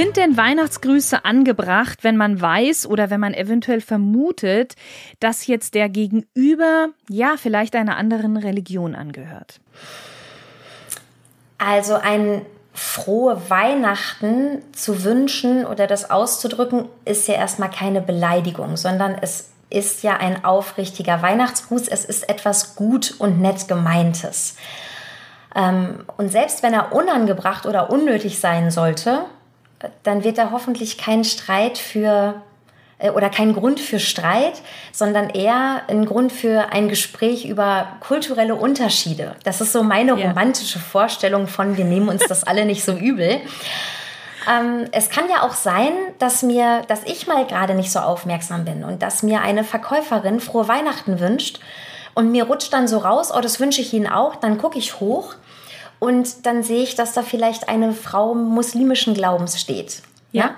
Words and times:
Sind 0.00 0.16
denn 0.16 0.38
Weihnachtsgrüße 0.38 1.26
angebracht, 1.26 2.04
wenn 2.04 2.16
man 2.16 2.40
weiß 2.40 2.86
oder 2.86 3.10
wenn 3.10 3.20
man 3.20 3.34
eventuell 3.34 3.82
vermutet, 3.82 4.74
dass 5.18 5.46
jetzt 5.46 5.74
der 5.74 5.90
Gegenüber 5.90 6.88
ja 7.10 7.34
vielleicht 7.36 7.76
einer 7.76 7.98
anderen 7.98 8.38
Religion 8.38 8.94
angehört? 8.94 9.60
Also 11.58 11.96
ein 11.96 12.46
frohe 12.72 13.50
Weihnachten 13.50 14.62
zu 14.72 15.04
wünschen 15.04 15.66
oder 15.66 15.86
das 15.86 16.10
auszudrücken, 16.10 16.86
ist 17.04 17.28
ja 17.28 17.34
erstmal 17.34 17.70
keine 17.70 18.00
Beleidigung, 18.00 18.78
sondern 18.78 19.16
es 19.20 19.50
ist 19.68 20.02
ja 20.02 20.16
ein 20.16 20.46
aufrichtiger 20.46 21.20
Weihnachtsgruß. 21.20 21.88
Es 21.88 22.06
ist 22.06 22.26
etwas 22.30 22.74
gut 22.74 23.16
und 23.18 23.42
nett 23.42 23.68
gemeintes. 23.68 24.56
Ähm, 25.54 26.06
und 26.16 26.30
selbst 26.30 26.62
wenn 26.62 26.72
er 26.72 26.94
unangebracht 26.94 27.66
oder 27.66 27.90
unnötig 27.90 28.40
sein 28.40 28.70
sollte, 28.70 29.26
dann 30.02 30.24
wird 30.24 30.38
er 30.38 30.50
hoffentlich 30.50 30.98
kein 30.98 31.24
Streit 31.24 31.78
für 31.78 32.42
äh, 33.00 33.10
oder 33.10 33.30
kein 33.30 33.54
Grund 33.54 33.80
für 33.80 33.98
Streit, 33.98 34.62
sondern 34.92 35.30
eher 35.30 35.82
ein 35.88 36.04
Grund 36.04 36.32
für 36.32 36.72
ein 36.72 36.88
Gespräch 36.88 37.46
über 37.46 37.96
kulturelle 38.00 38.54
Unterschiede. 38.54 39.34
Das 39.44 39.60
ist 39.60 39.72
so 39.72 39.82
meine 39.82 40.18
ja. 40.18 40.28
romantische 40.28 40.78
Vorstellung 40.78 41.48
von, 41.48 41.76
wir 41.76 41.84
nehmen 41.84 42.08
uns 42.08 42.26
das 42.28 42.44
alle 42.44 42.64
nicht 42.64 42.84
so 42.84 42.92
übel. 42.92 43.40
Ähm, 44.48 44.86
es 44.92 45.10
kann 45.10 45.28
ja 45.28 45.42
auch 45.42 45.54
sein, 45.54 45.92
dass 46.18 46.42
mir, 46.42 46.82
dass 46.88 47.04
ich 47.04 47.26
mal 47.26 47.46
gerade 47.46 47.74
nicht 47.74 47.92
so 47.92 47.98
aufmerksam 47.98 48.64
bin 48.64 48.84
und 48.84 49.02
dass 49.02 49.22
mir 49.22 49.42
eine 49.42 49.64
Verkäuferin 49.64 50.40
frohe 50.40 50.68
Weihnachten 50.68 51.20
wünscht 51.20 51.60
und 52.14 52.30
mir 52.30 52.44
rutscht 52.44 52.72
dann 52.72 52.88
so 52.88 52.98
raus, 52.98 53.32
oh, 53.34 53.40
das 53.40 53.60
wünsche 53.60 53.80
ich 53.80 53.92
Ihnen 53.92 54.06
auch, 54.06 54.36
dann 54.36 54.58
gucke 54.58 54.78
ich 54.78 55.00
hoch 55.00 55.34
und 56.00 56.46
dann 56.46 56.64
sehe 56.64 56.82
ich, 56.82 56.96
dass 56.96 57.12
da 57.12 57.22
vielleicht 57.22 57.68
eine 57.68 57.92
Frau 57.92 58.34
muslimischen 58.34 59.14
Glaubens 59.14 59.60
steht. 59.60 60.02
Ja. 60.32 60.44
ja? 60.44 60.54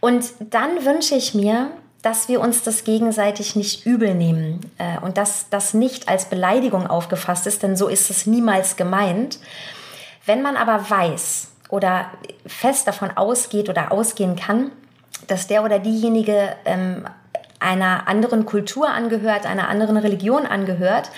Und 0.00 0.26
dann 0.38 0.84
wünsche 0.84 1.16
ich 1.16 1.34
mir, 1.34 1.70
dass 2.02 2.28
wir 2.28 2.40
uns 2.40 2.62
das 2.62 2.84
gegenseitig 2.84 3.56
nicht 3.56 3.86
übel 3.86 4.14
nehmen 4.14 4.60
äh, 4.76 4.98
und 5.00 5.16
dass 5.16 5.48
das 5.48 5.72
nicht 5.72 6.08
als 6.08 6.26
Beleidigung 6.26 6.86
aufgefasst 6.86 7.46
ist, 7.46 7.62
denn 7.62 7.76
so 7.76 7.88
ist 7.88 8.10
es 8.10 8.26
niemals 8.26 8.76
gemeint. 8.76 9.38
Wenn 10.26 10.42
man 10.42 10.56
aber 10.56 10.90
weiß 10.90 11.48
oder 11.70 12.10
fest 12.46 12.86
davon 12.86 13.10
ausgeht 13.10 13.70
oder 13.70 13.90
ausgehen 13.90 14.36
kann, 14.36 14.70
dass 15.28 15.46
der 15.46 15.64
oder 15.64 15.78
diejenige 15.78 16.54
ähm, 16.66 17.08
einer 17.58 18.06
anderen 18.06 18.44
Kultur 18.44 18.90
angehört, 18.90 19.46
einer 19.46 19.68
anderen 19.68 19.96
Religion 19.96 20.44
angehört, 20.44 21.10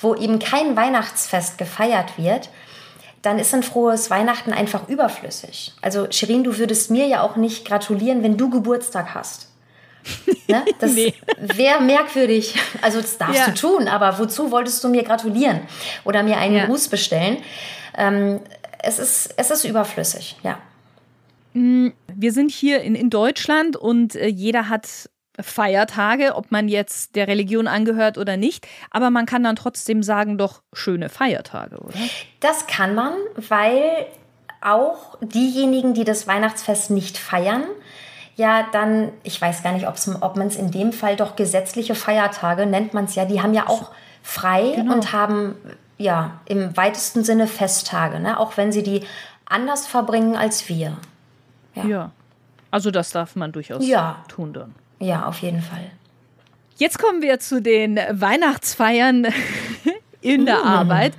wo 0.00 0.16
eben 0.16 0.40
kein 0.40 0.76
Weihnachtsfest 0.76 1.58
gefeiert 1.58 2.18
wird, 2.18 2.48
dann 3.22 3.38
ist 3.38 3.54
ein 3.54 3.62
frohes 3.62 4.10
Weihnachten 4.10 4.52
einfach 4.52 4.88
überflüssig. 4.88 5.72
Also 5.80 6.08
Shirin, 6.10 6.44
du 6.44 6.58
würdest 6.58 6.90
mir 6.90 7.06
ja 7.06 7.22
auch 7.22 7.36
nicht 7.36 7.64
gratulieren, 7.64 8.22
wenn 8.22 8.36
du 8.36 8.50
Geburtstag 8.50 9.14
hast. 9.14 9.48
Ne? 10.48 10.64
Das 10.80 10.92
nee. 10.92 11.14
wäre 11.38 11.80
merkwürdig. 11.80 12.56
Also 12.82 13.00
das 13.00 13.16
darfst 13.16 13.38
ja. 13.38 13.46
du 13.46 13.54
tun, 13.54 13.88
aber 13.88 14.18
wozu 14.18 14.50
wolltest 14.50 14.82
du 14.84 14.88
mir 14.88 15.02
gratulieren 15.02 15.60
oder 16.04 16.22
mir 16.22 16.36
einen 16.36 16.56
ja. 16.56 16.66
Gruß 16.66 16.88
bestellen? 16.88 17.38
Ähm, 17.96 18.40
es, 18.82 18.98
ist, 18.98 19.32
es 19.36 19.50
ist 19.50 19.64
überflüssig, 19.64 20.36
ja. 20.42 20.58
Mm, 21.54 21.88
wir 22.12 22.32
sind 22.32 22.50
hier 22.50 22.82
in, 22.82 22.94
in 22.94 23.08
Deutschland 23.08 23.76
und 23.76 24.14
äh, 24.14 24.26
jeder 24.26 24.68
hat 24.68 25.08
Feiertage, 25.40 26.34
ob 26.34 26.50
man 26.52 26.68
jetzt 26.68 27.16
der 27.16 27.26
Religion 27.26 27.66
angehört 27.66 28.18
oder 28.18 28.36
nicht. 28.36 28.66
Aber 28.90 29.10
man 29.10 29.26
kann 29.26 29.42
dann 29.42 29.56
trotzdem 29.56 30.02
sagen, 30.02 30.36
doch 30.38 30.62
schöne 30.72 31.08
Feiertage, 31.08 31.78
oder? 31.78 31.94
Das 32.40 32.66
kann 32.66 32.94
man, 32.94 33.14
weil 33.36 34.06
auch 34.60 35.16
diejenigen, 35.20 35.94
die 35.94 36.04
das 36.04 36.26
Weihnachtsfest 36.26 36.90
nicht 36.90 37.18
feiern, 37.18 37.64
ja 38.36 38.66
dann, 38.72 39.10
ich 39.22 39.40
weiß 39.40 39.62
gar 39.62 39.72
nicht, 39.72 39.86
ob 39.86 40.36
man 40.36 40.46
es 40.46 40.56
in 40.56 40.70
dem 40.70 40.92
Fall 40.92 41.16
doch 41.16 41.36
gesetzliche 41.36 41.94
Feiertage 41.94 42.66
nennt 42.66 42.94
man 42.94 43.04
es 43.06 43.14
ja, 43.14 43.24
die 43.24 43.42
haben 43.42 43.54
ja 43.54 43.68
auch 43.68 43.90
frei 44.22 44.72
genau. 44.76 44.94
und 44.94 45.12
haben 45.12 45.56
ja 45.98 46.40
im 46.46 46.76
weitesten 46.76 47.24
Sinne 47.24 47.46
Festtage, 47.46 48.20
ne? 48.20 48.38
auch 48.38 48.56
wenn 48.56 48.72
sie 48.72 48.82
die 48.82 49.04
anders 49.44 49.86
verbringen 49.86 50.36
als 50.36 50.68
wir. 50.68 50.96
Ja. 51.74 51.84
ja. 51.84 52.10
Also 52.70 52.90
das 52.90 53.10
darf 53.10 53.36
man 53.36 53.52
durchaus 53.52 53.86
ja. 53.86 54.24
tun 54.28 54.52
dann. 54.52 54.74
Ja, 55.02 55.26
auf 55.26 55.38
jeden 55.38 55.60
Fall. 55.60 55.90
Jetzt 56.76 56.98
kommen 56.98 57.22
wir 57.22 57.40
zu 57.40 57.60
den 57.60 57.98
Weihnachtsfeiern 58.10 59.26
in 60.20 60.46
der 60.46 60.58
mm. 60.58 60.66
Arbeit. 60.66 61.12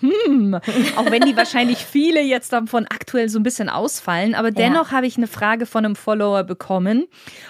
Hm, 0.00 0.54
auch 0.96 1.10
wenn 1.10 1.22
die 1.22 1.36
wahrscheinlich 1.36 1.78
viele 1.78 2.20
jetzt 2.20 2.52
davon 2.52 2.84
aktuell 2.84 3.30
so 3.30 3.38
ein 3.38 3.42
bisschen 3.42 3.70
ausfallen, 3.70 4.34
aber 4.34 4.50
dennoch 4.50 4.90
ja. 4.90 4.96
habe 4.96 5.06
ich 5.06 5.16
eine 5.16 5.26
Frage 5.26 5.64
von 5.64 5.86
einem 5.86 5.96
Follower 5.96 6.44
bekommen. 6.44 7.06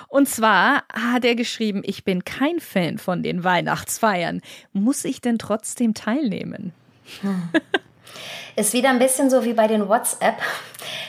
Und 0.07 0.29
zwar 0.29 0.85
hat 0.93 1.25
er 1.25 1.35
geschrieben, 1.35 1.83
ich 1.85 2.05
bin 2.05 2.25
kein 2.25 2.61
Fan 2.61 2.99
von 2.99 3.25
den 3.25 3.43
Weihnachtsfeiern. 3.43 4.43
Muss 4.73 5.05
ich 5.05 5.21
denn 5.21 5.39
trotzdem 5.39 5.93
teilnehmen? 5.93 6.73
Hm. 7.23 7.49
Ist 8.55 8.73
wieder 8.73 8.91
ein 8.91 9.01
bisschen 9.01 9.29
so 9.29 9.45
wie 9.45 9.53
bei 9.53 9.67
den 9.67 9.89
WhatsApp. 9.89 10.37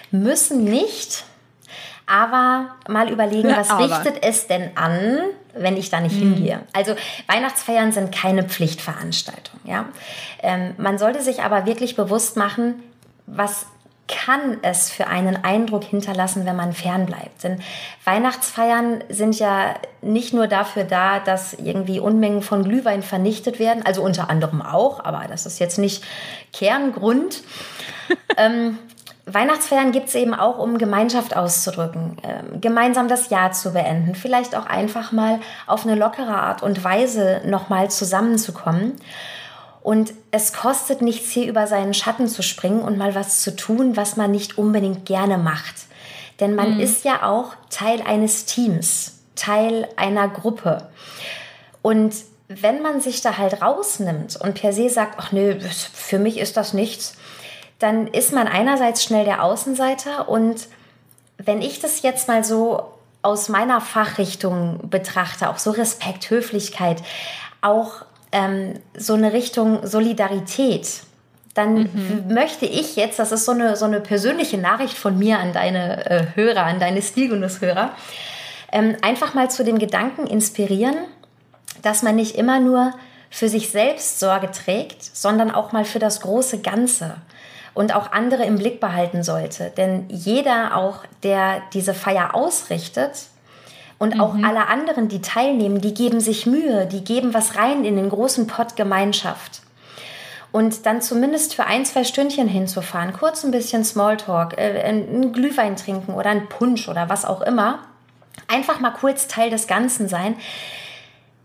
Müssen 0.09 0.63
nicht, 0.63 1.23
aber 2.07 2.75
mal 2.87 3.11
überlegen, 3.11 3.49
was 3.55 3.69
aber. 3.69 3.83
richtet 3.83 4.23
es 4.23 4.47
denn 4.47 4.71
an, 4.75 5.19
wenn 5.53 5.77
ich 5.77 5.89
da 5.89 5.99
nicht 5.99 6.15
mhm. 6.15 6.35
hingehe? 6.35 6.61
Also 6.73 6.95
Weihnachtsfeiern 7.27 7.91
sind 7.91 8.13
keine 8.15 8.43
Pflichtveranstaltung. 8.43 9.59
Ja? 9.65 9.85
Ähm, 10.41 10.73
man 10.77 10.97
sollte 10.97 11.21
sich 11.21 11.43
aber 11.43 11.65
wirklich 11.65 11.95
bewusst 11.95 12.37
machen, 12.37 12.81
was 13.25 13.67
kann 14.07 14.57
es 14.61 14.89
für 14.89 15.07
einen 15.07 15.43
Eindruck 15.43 15.83
hinterlassen, 15.83 16.45
wenn 16.45 16.55
man 16.55 16.73
fernbleibt. 16.73 17.43
Denn 17.43 17.61
Weihnachtsfeiern 18.05 19.03
sind 19.09 19.37
ja 19.37 19.75
nicht 20.01 20.33
nur 20.33 20.47
dafür 20.47 20.85
da, 20.85 21.19
dass 21.19 21.53
irgendwie 21.53 21.99
Unmengen 21.99 22.41
von 22.41 22.63
Glühwein 22.63 23.03
vernichtet 23.03 23.59
werden, 23.59 23.85
also 23.85 24.01
unter 24.01 24.29
anderem 24.29 24.61
auch, 24.61 25.03
aber 25.03 25.25
das 25.29 25.45
ist 25.45 25.59
jetzt 25.59 25.77
nicht 25.77 26.03
Kerngrund. 26.53 27.43
ähm, 28.37 28.77
Weihnachtsfeiern 29.29 29.91
gibt 29.91 30.07
es 30.07 30.15
eben 30.15 30.33
auch, 30.33 30.57
um 30.57 30.77
Gemeinschaft 30.77 31.35
auszudrücken, 31.35 32.17
äh, 32.23 32.57
gemeinsam 32.59 33.09
das 33.09 33.29
Jahr 33.29 33.51
zu 33.51 33.73
beenden, 33.73 34.15
vielleicht 34.15 34.55
auch 34.55 34.65
einfach 34.65 35.11
mal 35.11 35.39
auf 35.67 35.85
eine 35.85 35.95
lockere 35.95 36.33
Art 36.33 36.63
und 36.63 36.83
Weise 36.83 37.41
nochmal 37.45 37.91
zusammenzukommen. 37.91 38.93
Und 39.81 40.13
es 40.31 40.53
kostet 40.53 41.01
nichts, 41.01 41.29
hier 41.31 41.47
über 41.47 41.67
seinen 41.67 41.93
Schatten 41.93 42.27
zu 42.27 42.41
springen 42.41 42.81
und 42.81 42.97
mal 42.97 43.15
was 43.15 43.41
zu 43.41 43.55
tun, 43.55 43.97
was 43.97 44.15
man 44.15 44.31
nicht 44.31 44.57
unbedingt 44.57 45.05
gerne 45.05 45.37
macht. 45.37 45.75
Denn 46.39 46.55
man 46.55 46.75
mhm. 46.75 46.79
ist 46.79 47.03
ja 47.03 47.23
auch 47.23 47.53
Teil 47.69 48.01
eines 48.01 48.45
Teams, 48.45 49.19
Teil 49.35 49.87
einer 49.97 50.29
Gruppe. 50.29 50.89
Und 51.81 52.15
wenn 52.47 52.81
man 52.81 53.01
sich 53.01 53.21
da 53.21 53.37
halt 53.37 53.61
rausnimmt 53.61 54.37
und 54.37 54.55
per 54.55 54.71
se 54.71 54.89
sagt, 54.89 55.15
ach 55.17 55.31
nö, 55.33 55.59
für 55.93 56.19
mich 56.19 56.37
ist 56.37 56.55
das 56.55 56.73
nichts, 56.73 57.17
dann 57.79 58.07
ist 58.07 58.33
man 58.33 58.47
einerseits 58.47 59.03
schnell 59.03 59.25
der 59.25 59.43
Außenseiter 59.43 60.29
und 60.29 60.67
wenn 61.37 61.61
ich 61.61 61.79
das 61.79 62.01
jetzt 62.01 62.27
mal 62.27 62.43
so 62.43 62.93
aus 63.21 63.49
meiner 63.49 63.81
Fachrichtung 63.81 64.89
betrachte, 64.89 65.49
auch 65.49 65.57
so 65.57 65.71
Respekt, 65.71 66.29
Höflichkeit, 66.29 67.03
auch 67.61 68.05
ähm, 68.31 68.73
so 68.95 69.13
eine 69.13 69.33
Richtung 69.33 69.85
Solidarität, 69.85 71.03
dann 71.53 71.73
mhm. 71.75 72.25
möchte 72.33 72.65
ich 72.65 72.95
jetzt, 72.95 73.19
das 73.19 73.31
ist 73.31 73.45
so 73.45 73.51
eine, 73.51 73.75
so 73.75 73.85
eine 73.85 73.99
persönliche 73.99 74.57
Nachricht 74.57 74.97
von 74.97 75.17
mir 75.17 75.39
an 75.39 75.53
deine 75.53 76.05
äh, 76.09 76.25
Hörer, 76.35 76.63
an 76.63 76.79
deine 76.79 77.01
Stilgenusshörer, 77.01 77.91
ähm, 78.71 78.95
einfach 79.01 79.33
mal 79.33 79.49
zu 79.49 79.63
dem 79.63 79.79
Gedanken 79.79 80.27
inspirieren, 80.27 80.95
dass 81.81 82.03
man 82.03 82.15
nicht 82.15 82.35
immer 82.35 82.59
nur 82.59 82.93
für 83.29 83.49
sich 83.49 83.69
selbst 83.69 84.19
Sorge 84.19 84.51
trägt, 84.51 85.03
sondern 85.03 85.51
auch 85.51 85.71
mal 85.71 85.85
für 85.85 85.99
das 85.99 86.21
große 86.21 86.59
Ganze 86.59 87.15
und 87.77 87.95
auch 87.95 88.11
andere 88.11 88.43
im 88.43 88.57
Blick 88.57 88.79
behalten 88.79 89.21
sollte. 89.23 89.71
Denn 89.77 90.05
jeder 90.09 90.75
auch, 90.75 91.05
der 91.21 91.61
diese 91.73 91.93
Feier 91.93 92.33
ausrichtet, 92.33 93.27
und 93.99 94.15
mhm. 94.15 94.21
auch 94.21 94.35
alle 94.43 94.67
anderen, 94.67 95.07
die 95.07 95.21
teilnehmen, 95.21 95.81
die 95.81 95.93
geben 95.93 96.19
sich 96.19 96.45
Mühe, 96.45 96.85
die 96.85 97.03
geben 97.03 97.33
was 97.33 97.55
rein 97.55 97.83
in 97.83 97.95
den 97.95 98.09
großen 98.09 98.45
Pott 98.47 98.75
Gemeinschaft. 98.75 99.61
Und 100.51 100.85
dann 100.85 101.01
zumindest 101.01 101.55
für 101.55 101.65
ein, 101.65 101.83
zwei 101.83 102.03
Stündchen 102.03 102.47
hinzufahren, 102.47 103.13
kurz 103.13 103.43
ein 103.43 103.51
bisschen 103.51 103.83
Smalltalk, 103.83 104.57
äh, 104.57 104.81
einen 104.83 105.33
Glühwein 105.33 105.75
trinken 105.75 106.13
oder 106.13 106.29
einen 106.29 106.47
Punsch 106.47 106.87
oder 106.89 107.09
was 107.09 107.25
auch 107.25 107.41
immer. 107.41 107.79
Einfach 108.47 108.79
mal 108.79 108.91
kurz 108.91 109.27
Teil 109.27 109.49
des 109.49 109.67
Ganzen 109.67 110.07
sein. 110.07 110.35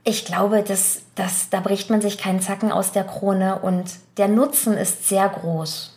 Ich 0.05 0.25
glaube, 0.25 0.63
dass, 0.63 1.03
dass, 1.15 1.49
da 1.51 1.61
bricht 1.61 1.91
man 1.91 2.01
sich 2.01 2.19
keinen 2.19 2.41
Zacken 2.41 2.71
aus 2.71 2.93
der 2.93 3.05
Krone 3.05 3.61
und 3.61 3.85
der 4.19 4.29
Nutzen 4.29 4.77
ist 4.77 5.09
sehr 5.09 5.29
groß. 5.29 5.92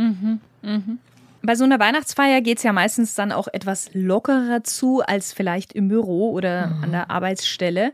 Mhm, 0.00 0.40
mhm. 0.62 0.98
Bei 1.42 1.54
so 1.54 1.64
einer 1.64 1.80
Weihnachtsfeier 1.80 2.42
geht 2.42 2.58
es 2.58 2.64
ja 2.64 2.72
meistens 2.72 3.14
dann 3.14 3.32
auch 3.32 3.48
etwas 3.50 3.90
lockerer 3.94 4.62
zu 4.62 5.00
als 5.00 5.32
vielleicht 5.32 5.72
im 5.72 5.88
Büro 5.88 6.32
oder 6.32 6.66
mhm. 6.66 6.84
an 6.84 6.92
der 6.92 7.10
Arbeitsstelle. 7.10 7.92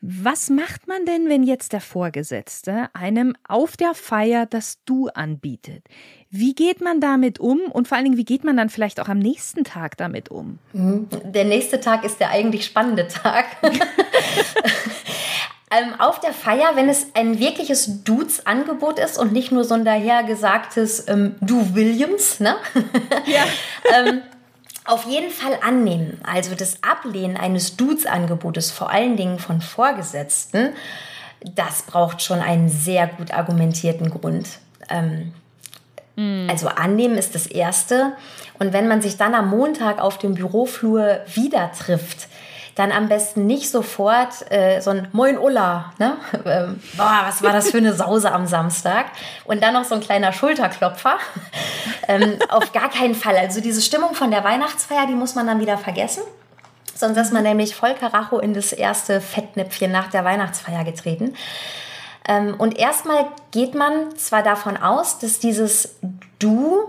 Was 0.00 0.50
macht 0.50 0.86
man 0.86 1.04
denn, 1.04 1.28
wenn 1.28 1.42
jetzt 1.42 1.72
der 1.72 1.80
Vorgesetzte 1.80 2.88
einem 2.92 3.34
auf 3.48 3.76
der 3.76 3.94
Feier 3.94 4.46
das 4.46 4.78
Du 4.84 5.08
anbietet? 5.08 5.84
Wie 6.30 6.54
geht 6.54 6.80
man 6.80 7.00
damit 7.00 7.40
um 7.40 7.58
und 7.72 7.88
vor 7.88 7.96
allen 7.96 8.04
Dingen, 8.04 8.18
wie 8.18 8.24
geht 8.24 8.44
man 8.44 8.56
dann 8.56 8.68
vielleicht 8.68 9.00
auch 9.00 9.08
am 9.08 9.18
nächsten 9.18 9.64
Tag 9.64 9.96
damit 9.96 10.30
um? 10.30 10.60
Mhm. 10.72 11.08
Der 11.24 11.44
nächste 11.44 11.80
Tag 11.80 12.04
ist 12.04 12.20
der 12.20 12.30
eigentlich 12.30 12.64
spannende 12.64 13.08
Tag. 13.08 13.46
ähm, 15.76 16.00
auf 16.00 16.20
der 16.20 16.32
Feier, 16.32 16.72
wenn 16.74 16.88
es 16.88 17.08
ein 17.14 17.38
wirkliches 17.38 18.04
Dudes-Angebot 18.04 18.98
ist 18.98 19.18
und 19.18 19.32
nicht 19.32 19.52
nur 19.52 19.64
so 19.64 19.74
ein 19.74 19.84
dahergesagtes 19.84 21.08
ähm, 21.08 21.36
Du 21.40 21.74
Williams, 21.74 22.40
ne? 22.40 22.56
Ja. 23.26 23.44
ähm, 23.98 24.22
auf 24.84 25.04
jeden 25.04 25.30
Fall 25.30 25.58
annehmen. 25.62 26.20
Also 26.24 26.54
das 26.54 26.82
Ablehnen 26.82 27.36
eines 27.36 27.76
Dudes-Angebotes, 27.76 28.70
vor 28.70 28.90
allen 28.90 29.16
Dingen 29.16 29.38
von 29.38 29.60
Vorgesetzten, 29.60 30.74
das 31.54 31.82
braucht 31.82 32.22
schon 32.22 32.40
einen 32.40 32.68
sehr 32.68 33.08
gut 33.08 33.32
argumentierten 33.32 34.10
Grund. 34.10 34.46
Ähm, 34.88 35.32
mm. 36.14 36.48
Also 36.48 36.68
annehmen 36.68 37.18
ist 37.18 37.34
das 37.34 37.46
Erste. 37.46 38.12
Und 38.58 38.72
wenn 38.72 38.88
man 38.88 39.02
sich 39.02 39.16
dann 39.16 39.34
am 39.34 39.50
Montag 39.50 40.00
auf 40.00 40.18
dem 40.18 40.34
Büroflur 40.34 41.20
wieder 41.34 41.72
trifft, 41.72 42.28
dann 42.76 42.92
am 42.92 43.08
besten 43.08 43.46
nicht 43.46 43.70
sofort 43.70 44.50
äh, 44.52 44.80
so 44.80 44.90
ein 44.90 45.08
Moin 45.12 45.38
Ulla, 45.38 45.92
ne? 45.98 46.16
Ähm, 46.44 46.80
boah, 46.96 47.22
was 47.26 47.42
war 47.42 47.52
das 47.52 47.70
für 47.70 47.78
eine 47.78 47.94
Sause 47.94 48.30
am 48.30 48.46
Samstag? 48.46 49.06
Und 49.44 49.62
dann 49.62 49.74
noch 49.74 49.84
so 49.84 49.94
ein 49.96 50.00
kleiner 50.00 50.32
Schulterklopfer. 50.32 51.16
ähm, 52.08 52.38
auf 52.48 52.72
gar 52.72 52.88
keinen 52.88 53.14
Fall. 53.14 53.36
Also 53.36 53.60
diese 53.60 53.80
Stimmung 53.80 54.14
von 54.14 54.30
der 54.30 54.44
Weihnachtsfeier, 54.44 55.06
die 55.06 55.14
muss 55.14 55.34
man 55.34 55.46
dann 55.46 55.58
wieder 55.58 55.78
vergessen. 55.78 56.22
Sonst 56.94 57.16
ist 57.16 57.32
man 57.32 57.42
nämlich 57.42 57.74
voll 57.74 57.94
Karacho 57.94 58.38
in 58.38 58.54
das 58.54 58.72
erste 58.72 59.20
Fettnäpfchen 59.20 59.90
nach 59.90 60.10
der 60.10 60.24
Weihnachtsfeier 60.24 60.84
getreten. 60.84 61.34
Ähm, 62.28 62.54
und 62.58 62.78
erstmal 62.78 63.26
geht 63.50 63.74
man 63.74 64.16
zwar 64.16 64.42
davon 64.42 64.76
aus, 64.76 65.18
dass 65.18 65.38
dieses 65.38 65.96
Du 66.38 66.80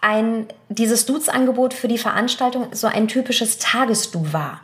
ein, 0.00 0.46
dieses 0.68 1.06
Dudes-Angebot 1.06 1.72
für 1.72 1.88
die 1.88 1.98
Veranstaltung 1.98 2.68
so 2.72 2.86
ein 2.86 3.08
typisches 3.08 3.58
Tagesdu 3.58 4.32
war. 4.32 4.60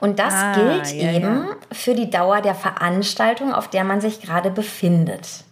Und 0.00 0.18
das 0.18 0.34
ah, 0.34 0.54
gilt 0.54 0.92
ja, 0.92 1.12
eben 1.12 1.46
ja. 1.46 1.56
für 1.72 1.94
die 1.94 2.10
Dauer 2.10 2.40
der 2.40 2.54
Veranstaltung, 2.54 3.52
auf 3.54 3.68
der 3.68 3.84
man 3.84 4.00
sich 4.00 4.20
gerade 4.20 4.50
befindet. 4.50 5.44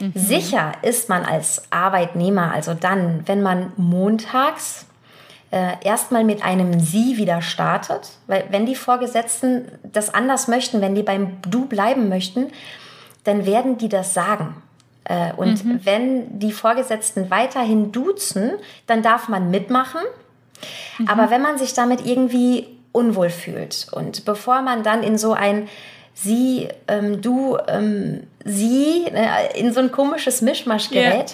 Mhm. 0.00 0.12
Sicher 0.14 0.72
ist 0.82 1.08
man 1.08 1.24
als 1.24 1.62
Arbeitnehmer 1.70 2.52
also 2.52 2.74
dann, 2.74 3.22
wenn 3.26 3.42
man 3.42 3.72
montags 3.76 4.86
äh, 5.50 5.72
erstmal 5.82 6.24
mit 6.24 6.44
einem 6.44 6.78
Sie 6.78 7.16
wieder 7.16 7.40
startet, 7.40 8.10
weil 8.26 8.44
wenn 8.50 8.66
die 8.66 8.74
Vorgesetzten 8.74 9.66
das 9.82 10.12
anders 10.12 10.48
möchten, 10.48 10.80
wenn 10.80 10.94
die 10.94 11.02
beim 11.02 11.38
Du 11.42 11.66
bleiben 11.66 12.08
möchten, 12.08 12.48
dann 13.24 13.46
werden 13.46 13.78
die 13.78 13.88
das 13.88 14.14
sagen. 14.14 14.62
Äh, 15.04 15.32
und 15.34 15.64
mhm. 15.64 15.80
wenn 15.84 16.38
die 16.38 16.52
Vorgesetzten 16.52 17.30
weiterhin 17.30 17.92
duzen, 17.92 18.52
dann 18.86 19.02
darf 19.02 19.28
man 19.28 19.50
mitmachen. 19.50 20.02
Mhm. 20.98 21.08
Aber 21.08 21.30
wenn 21.30 21.40
man 21.40 21.56
sich 21.56 21.72
damit 21.72 22.04
irgendwie 22.04 22.77
unwohl 22.98 23.30
fühlt. 23.30 23.86
Und 23.92 24.24
bevor 24.24 24.62
man 24.62 24.82
dann 24.82 25.02
in 25.02 25.16
so 25.16 25.32
ein 25.32 25.68
sie, 26.14 26.68
ähm, 26.88 27.22
du, 27.22 27.56
ähm, 27.68 28.24
sie, 28.44 29.06
äh, 29.06 29.58
in 29.58 29.72
so 29.72 29.80
ein 29.80 29.92
komisches 29.92 30.42
Mischmasch 30.42 30.90
gerät, 30.90 31.12
yeah. 31.12 31.24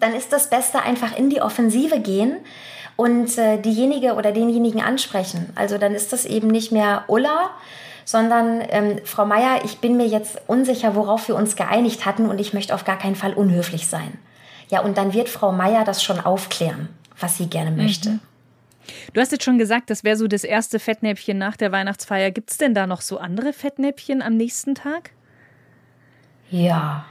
dann 0.00 0.14
ist 0.14 0.32
das 0.32 0.50
Beste 0.50 0.82
einfach 0.82 1.16
in 1.16 1.30
die 1.30 1.42
Offensive 1.42 1.98
gehen 2.00 2.36
und 2.96 3.36
äh, 3.38 3.58
diejenige 3.58 4.14
oder 4.14 4.30
denjenigen 4.30 4.80
ansprechen. 4.80 5.50
Also 5.56 5.78
dann 5.78 5.94
ist 5.94 6.12
das 6.12 6.26
eben 6.26 6.48
nicht 6.48 6.70
mehr 6.70 7.04
Ulla, 7.08 7.50
sondern 8.04 8.62
ähm, 8.68 9.00
Frau 9.04 9.24
Meier, 9.24 9.64
ich 9.64 9.78
bin 9.78 9.96
mir 9.96 10.06
jetzt 10.06 10.38
unsicher, 10.46 10.94
worauf 10.94 11.26
wir 11.26 11.34
uns 11.34 11.56
geeinigt 11.56 12.06
hatten 12.06 12.26
und 12.26 12.40
ich 12.40 12.52
möchte 12.54 12.74
auf 12.74 12.84
gar 12.84 12.98
keinen 12.98 13.16
Fall 13.16 13.34
unhöflich 13.34 13.88
sein. 13.88 14.18
Ja, 14.68 14.80
und 14.80 14.96
dann 14.96 15.12
wird 15.12 15.28
Frau 15.28 15.52
Meier 15.52 15.84
das 15.84 16.02
schon 16.02 16.20
aufklären, 16.20 16.88
was 17.18 17.36
sie 17.36 17.46
gerne 17.46 17.70
möchte. 17.70 18.10
Mhm. 18.10 18.20
Du 19.12 19.20
hast 19.20 19.32
jetzt 19.32 19.44
schon 19.44 19.58
gesagt, 19.58 19.90
das 19.90 20.04
wäre 20.04 20.16
so 20.16 20.26
das 20.26 20.44
erste 20.44 20.78
Fettnäpfchen 20.78 21.38
nach 21.38 21.56
der 21.56 21.72
Weihnachtsfeier. 21.72 22.30
Gibt 22.30 22.50
es 22.50 22.58
denn 22.58 22.74
da 22.74 22.86
noch 22.86 23.00
so 23.00 23.18
andere 23.18 23.52
Fettnäpfchen 23.52 24.22
am 24.22 24.36
nächsten 24.36 24.74
Tag? 24.74 25.10
Ja. 26.50 27.04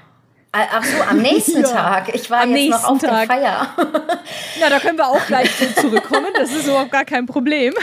Ach 0.52 0.84
so, 0.84 1.02
am 1.02 1.18
nächsten 1.18 1.62
ja, 1.64 1.68
Tag. 1.68 2.14
Ich 2.14 2.30
war 2.30 2.42
am 2.42 2.56
jetzt 2.56 2.70
noch 2.70 2.84
auf 2.84 3.00
Tag. 3.00 3.28
der 3.28 3.38
Feier. 3.38 3.68
Ja, 4.60 4.70
da 4.70 4.80
können 4.80 4.98
wir 4.98 5.08
auch 5.08 5.25
gleich 5.25 5.50
zurückkommen. 5.75 6.28
Das 6.36 6.52
ist 6.52 6.68
überhaupt 6.68 6.92
gar 6.92 7.04
kein 7.04 7.25
Problem. 7.25 7.74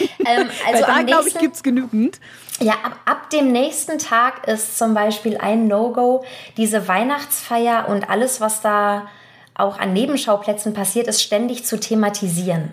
Ähm, 0.00 0.50
also 0.66 0.84
da, 0.84 1.02
glaube 1.02 1.28
ich, 1.28 1.38
gibt 1.38 1.54
es 1.56 1.62
genügend. 1.62 2.20
Ja, 2.60 2.74
ab, 2.82 2.98
ab 3.04 3.30
dem 3.30 3.52
nächsten 3.52 3.98
Tag 3.98 4.46
ist 4.48 4.76
zum 4.76 4.92
Beispiel 4.92 5.38
ein 5.38 5.68
No-Go 5.68 6.24
diese 6.56 6.88
Weihnachtsfeier 6.88 7.88
und 7.88 8.10
alles, 8.10 8.40
was 8.40 8.60
da 8.60 9.08
auch 9.54 9.78
an 9.78 9.92
Nebenschauplätzen 9.92 10.74
passiert 10.74 11.06
ist, 11.06 11.22
ständig 11.22 11.64
zu 11.64 11.78
thematisieren. 11.78 12.72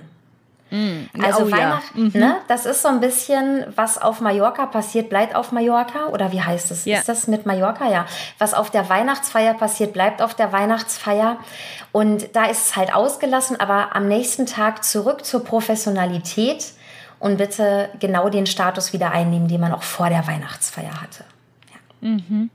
Mm. 0.73 1.07
Also 1.21 1.43
oh, 1.43 1.51
Weihnachten, 1.51 1.99
ja. 1.99 2.03
mhm. 2.05 2.19
ne? 2.19 2.37
Das 2.47 2.65
ist 2.65 2.81
so 2.81 2.87
ein 2.87 2.99
bisschen, 2.99 3.63
was 3.75 4.01
auf 4.01 4.21
Mallorca 4.21 4.65
passiert, 4.65 5.07
bleibt 5.07 5.35
auf 5.35 5.51
Mallorca. 5.51 6.07
Oder 6.07 6.31
wie 6.31 6.41
heißt 6.41 6.71
es? 6.71 6.85
Ja. 6.85 6.97
Ist 6.97 7.07
das 7.07 7.27
mit 7.27 7.45
Mallorca? 7.45 7.87
Ja. 7.91 8.07
Was 8.39 8.55
auf 8.55 8.71
der 8.71 8.89
Weihnachtsfeier 8.89 9.53
passiert, 9.53 9.93
bleibt 9.93 10.19
auf 10.23 10.33
der 10.33 10.51
Weihnachtsfeier. 10.51 11.37
Und 11.91 12.35
da 12.35 12.45
ist 12.45 12.69
es 12.69 12.75
halt 12.75 12.91
ausgelassen, 12.91 13.59
aber 13.59 13.95
am 13.95 14.07
nächsten 14.07 14.47
Tag 14.47 14.83
zurück 14.83 15.25
zur 15.25 15.43
Professionalität 15.43 16.73
und 17.19 17.37
bitte 17.37 17.89
genau 17.99 18.29
den 18.29 18.47
Status 18.47 18.93
wieder 18.93 19.11
einnehmen, 19.11 19.47
den 19.47 19.61
man 19.61 19.73
auch 19.73 19.83
vor 19.83 20.09
der 20.09 20.25
Weihnachtsfeier 20.25 20.99
hatte. 20.99 21.23
Ja. 22.01 22.09
Mhm. 22.09 22.49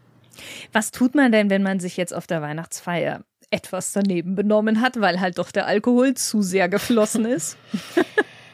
Was 0.72 0.90
tut 0.90 1.14
man 1.14 1.30
denn, 1.30 1.50
wenn 1.50 1.62
man 1.62 1.78
sich 1.78 1.96
jetzt 1.96 2.12
auf 2.12 2.26
der 2.26 2.42
Weihnachtsfeier 2.42 3.20
etwas 3.50 3.92
daneben 3.92 4.34
benommen 4.34 4.80
hat, 4.80 5.00
weil 5.00 5.20
halt 5.20 5.38
doch 5.38 5.50
der 5.50 5.66
Alkohol 5.66 6.14
zu 6.14 6.42
sehr 6.42 6.68
geflossen 6.68 7.24
ist. 7.26 7.56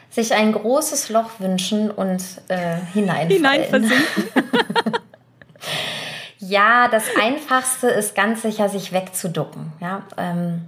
Sich 0.09 0.33
ein 0.33 0.53
großes 0.53 1.09
Loch 1.09 1.39
wünschen 1.39 1.91
und 1.91 2.21
äh, 2.47 2.77
hineinfallen. 2.93 3.29
Hineinversinken. 3.29 4.23
ja, 6.39 6.87
das 6.87 7.03
Einfachste 7.21 7.87
ist 7.87 8.15
ganz 8.15 8.41
sicher, 8.41 8.69
sich 8.69 8.93
wegzuducken. 8.93 9.73
Ja, 9.81 10.03
ähm, 10.17 10.61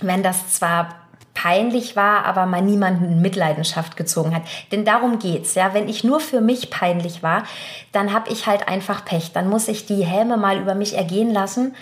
wenn 0.00 0.22
das 0.22 0.54
zwar 0.54 0.99
peinlich 1.42 1.96
war, 1.96 2.26
aber 2.26 2.44
man 2.44 2.66
niemanden 2.66 3.04
in 3.06 3.22
Mitleidenschaft 3.22 3.96
gezogen 3.96 4.34
hat. 4.34 4.42
Denn 4.72 4.84
darum 4.84 5.18
geht's, 5.18 5.54
ja. 5.54 5.72
Wenn 5.72 5.88
ich 5.88 6.04
nur 6.04 6.20
für 6.20 6.40
mich 6.40 6.70
peinlich 6.70 7.22
war, 7.22 7.44
dann 7.92 8.12
habe 8.12 8.30
ich 8.30 8.46
halt 8.46 8.68
einfach 8.68 9.04
Pech. 9.04 9.32
Dann 9.32 9.48
muss 9.48 9.68
ich 9.68 9.86
die 9.86 10.04
Häme 10.04 10.36
mal 10.36 10.58
über 10.58 10.74
mich 10.74 10.96
ergehen 10.96 11.32
lassen, 11.32 11.74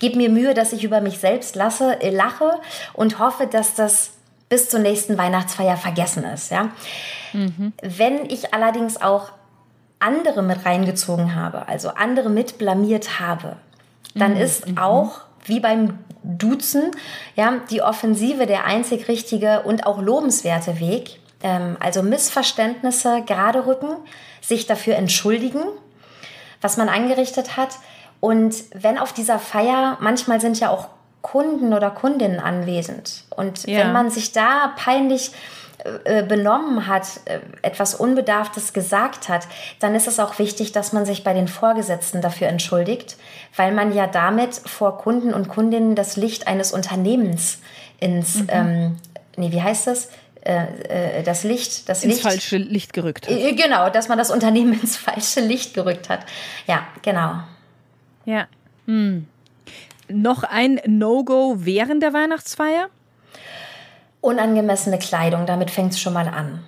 gebe 0.00 0.16
mir 0.16 0.30
Mühe, 0.30 0.54
dass 0.54 0.72
ich 0.72 0.82
über 0.82 1.00
mich 1.00 1.18
selbst 1.18 1.54
lasse, 1.54 2.00
äh, 2.00 2.10
lache 2.10 2.58
und 2.92 3.20
hoffe, 3.20 3.46
dass 3.46 3.74
das 3.74 4.12
bis 4.48 4.68
zur 4.68 4.80
nächsten 4.80 5.16
Weihnachtsfeier 5.16 5.76
vergessen 5.76 6.24
ist, 6.24 6.50
ja. 6.50 6.70
Mhm. 7.32 7.72
Wenn 7.82 8.28
ich 8.28 8.52
allerdings 8.52 9.00
auch 9.00 9.30
andere 10.00 10.42
mit 10.42 10.64
reingezogen 10.64 11.34
habe, 11.34 11.68
also 11.68 11.90
andere 11.90 12.30
mit 12.30 12.58
blamiert 12.58 13.20
habe, 13.20 13.56
dann 14.14 14.34
mhm. 14.34 14.40
ist 14.40 14.68
mhm. 14.68 14.78
auch 14.78 15.20
wie 15.46 15.60
beim 15.60 15.98
Duzen, 16.24 16.90
ja, 17.36 17.60
die 17.70 17.82
Offensive 17.82 18.46
der 18.46 18.64
einzig 18.64 19.08
richtige 19.08 19.62
und 19.62 19.86
auch 19.86 20.00
lobenswerte 20.00 20.80
Weg. 20.80 21.20
Ähm, 21.42 21.76
also 21.78 22.02
Missverständnisse 22.02 23.22
gerade 23.26 23.66
rücken, 23.66 23.96
sich 24.40 24.66
dafür 24.66 24.96
entschuldigen, 24.96 25.62
was 26.60 26.76
man 26.76 26.88
angerichtet 26.88 27.56
hat. 27.56 27.76
Und 28.20 28.54
wenn 28.74 28.98
auf 28.98 29.12
dieser 29.12 29.38
Feier, 29.38 29.98
manchmal 30.00 30.40
sind 30.40 30.58
ja 30.58 30.70
auch 30.70 30.88
Kunden 31.20 31.72
oder 31.72 31.90
Kundinnen 31.90 32.40
anwesend. 32.40 33.24
Und 33.30 33.66
ja. 33.66 33.80
wenn 33.80 33.92
man 33.92 34.10
sich 34.10 34.32
da 34.32 34.72
peinlich 34.76 35.32
äh, 36.04 36.22
benommen 36.22 36.86
hat, 36.86 37.06
äh, 37.26 37.40
etwas 37.60 37.94
Unbedarftes 37.94 38.72
gesagt 38.72 39.28
hat, 39.28 39.46
dann 39.80 39.94
ist 39.94 40.08
es 40.08 40.18
auch 40.18 40.38
wichtig, 40.38 40.72
dass 40.72 40.94
man 40.94 41.04
sich 41.04 41.24
bei 41.24 41.34
den 41.34 41.46
Vorgesetzten 41.46 42.22
dafür 42.22 42.48
entschuldigt, 42.48 43.16
weil 43.54 43.70
man 43.70 43.94
ja 43.94 44.06
damit 44.06 44.54
vor 44.54 44.96
Kunden 44.96 45.34
und 45.34 45.48
Kundinnen 45.48 45.94
das 45.94 46.16
Licht 46.16 46.46
eines 46.46 46.72
Unternehmens 46.72 47.58
ins, 48.00 48.36
mhm. 48.36 48.48
ähm, 48.48 48.96
nee, 49.36 49.52
wie 49.52 49.60
heißt 49.60 49.86
das? 49.86 50.08
Äh, 50.40 51.22
das 51.22 51.44
Licht, 51.44 51.86
das 51.88 52.02
ins 52.02 52.14
Licht, 52.14 52.22
falsche 52.22 52.56
Licht 52.56 52.94
gerückt 52.94 53.28
hat. 53.28 53.36
Genau, 53.56 53.90
dass 53.90 54.08
man 54.08 54.16
das 54.16 54.30
Unternehmen 54.30 54.72
ins 54.80 54.96
falsche 54.96 55.40
Licht 55.40 55.74
gerückt 55.74 56.08
hat. 56.08 56.20
Ja, 56.66 56.86
genau. 57.02 57.40
Ja. 58.24 58.46
Hm. 58.86 59.26
Noch 60.08 60.44
ein 60.44 60.80
No-Go 60.86 61.56
während 61.58 62.02
der 62.02 62.14
Weihnachtsfeier? 62.14 62.88
Unangemessene 64.24 64.98
Kleidung, 64.98 65.44
damit 65.44 65.70
fängt 65.70 65.92
es 65.92 66.00
schon 66.00 66.14
mal 66.14 66.28
an. 66.28 66.64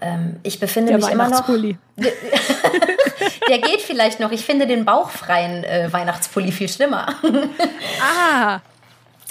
Ähm, 0.00 0.36
ich 0.44 0.60
befinde 0.60 0.92
der 0.92 0.98
mich 0.98 1.10
immer 1.10 1.28
noch. 1.28 1.44
der 3.48 3.58
geht 3.58 3.80
vielleicht 3.80 4.20
noch. 4.20 4.30
Ich 4.30 4.44
finde 4.44 4.68
den 4.68 4.84
bauchfreien 4.84 5.64
äh, 5.64 5.92
Weihnachtspulli 5.92 6.52
viel 6.52 6.68
schlimmer. 6.68 7.08
ah. 8.00 8.60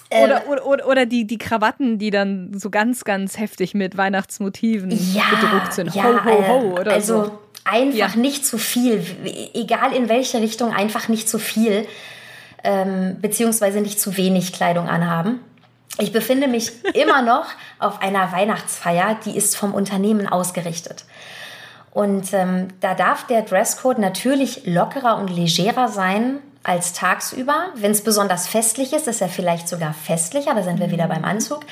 Ähm, 0.10 0.24
oder, 0.26 0.48
oder, 0.50 0.66
oder, 0.66 0.88
oder, 0.88 1.06
die, 1.06 1.26
die 1.26 1.38
Krawatten, 1.38 1.98
die 1.98 2.10
dann 2.10 2.52
so 2.54 2.70
ganz, 2.70 3.06
ganz 3.06 3.40
heftig 3.40 3.74
mit 3.74 3.96
Weihnachtsmotiven 3.96 4.92
ja, 5.14 5.24
bedruckt 5.30 5.74
sind. 5.74 5.96
Ja, 5.96 6.04
ho, 6.04 6.26
ho, 6.26 6.48
ho 6.48 6.78
oder 6.78 6.92
also 6.92 7.24
so. 7.24 7.40
einfach 7.64 8.16
ja. 8.16 8.22
nicht 8.22 8.46
zu 8.46 8.58
viel. 8.58 9.02
Egal 9.54 9.94
in 9.94 10.10
welche 10.10 10.42
Richtung, 10.42 10.74
einfach 10.74 11.08
nicht 11.08 11.30
zu 11.30 11.40
viel. 11.40 11.88
Ähm, 12.66 13.20
beziehungsweise 13.22 13.80
nicht 13.80 13.98
zu 13.98 14.18
wenig 14.18 14.52
Kleidung 14.52 14.90
anhaben. 14.90 15.40
Ich 15.98 16.12
befinde 16.12 16.48
mich 16.48 16.72
immer 16.94 17.22
noch 17.22 17.46
auf 17.80 18.02
einer 18.02 18.32
Weihnachtsfeier, 18.32 19.18
die 19.26 19.36
ist 19.36 19.58
vom 19.58 19.74
Unternehmen 19.74 20.28
ausgerichtet. 20.28 21.06
Und 21.92 22.34
ähm, 22.34 22.70
da 22.80 22.94
darf 22.94 23.28
der 23.28 23.42
Dresscode 23.42 24.00
natürlich 24.00 24.66
lockerer 24.66 25.18
und 25.18 25.30
legerer 25.30 25.90
sein 25.90 26.40
als 26.64 26.94
tagsüber. 26.94 27.66
Wenn 27.76 27.92
es 27.92 28.04
besonders 28.04 28.48
festlich 28.48 28.94
ist, 28.94 29.08
ist 29.08 29.22
er 29.22 29.30
vielleicht 29.30 29.68
sogar 29.68 29.94
festlicher, 29.94 30.54
da 30.56 30.64
sind 30.64 30.80
wir 30.80 30.92
wieder 30.92 31.08
beim 31.08 31.26
Anzug. 31.26 31.66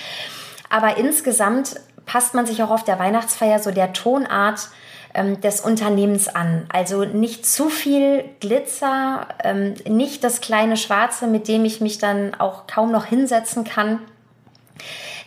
Aber 0.69 0.97
insgesamt 0.97 1.79
passt 2.05 2.33
man 2.33 2.45
sich 2.45 2.61
auch 2.63 2.71
auf 2.71 2.83
der 2.83 2.99
Weihnachtsfeier 2.99 3.59
so 3.59 3.71
der 3.71 3.93
Tonart 3.93 4.67
ähm, 5.13 5.41
des 5.41 5.61
Unternehmens 5.61 6.27
an. 6.27 6.65
Also 6.71 7.03
nicht 7.03 7.45
zu 7.45 7.69
viel 7.69 8.25
Glitzer, 8.39 9.27
ähm, 9.43 9.75
nicht 9.87 10.23
das 10.23 10.41
kleine 10.41 10.77
Schwarze, 10.77 11.27
mit 11.27 11.47
dem 11.47 11.65
ich 11.65 11.81
mich 11.81 11.97
dann 11.97 12.35
auch 12.35 12.67
kaum 12.67 12.91
noch 12.91 13.05
hinsetzen 13.05 13.63
kann. 13.63 13.99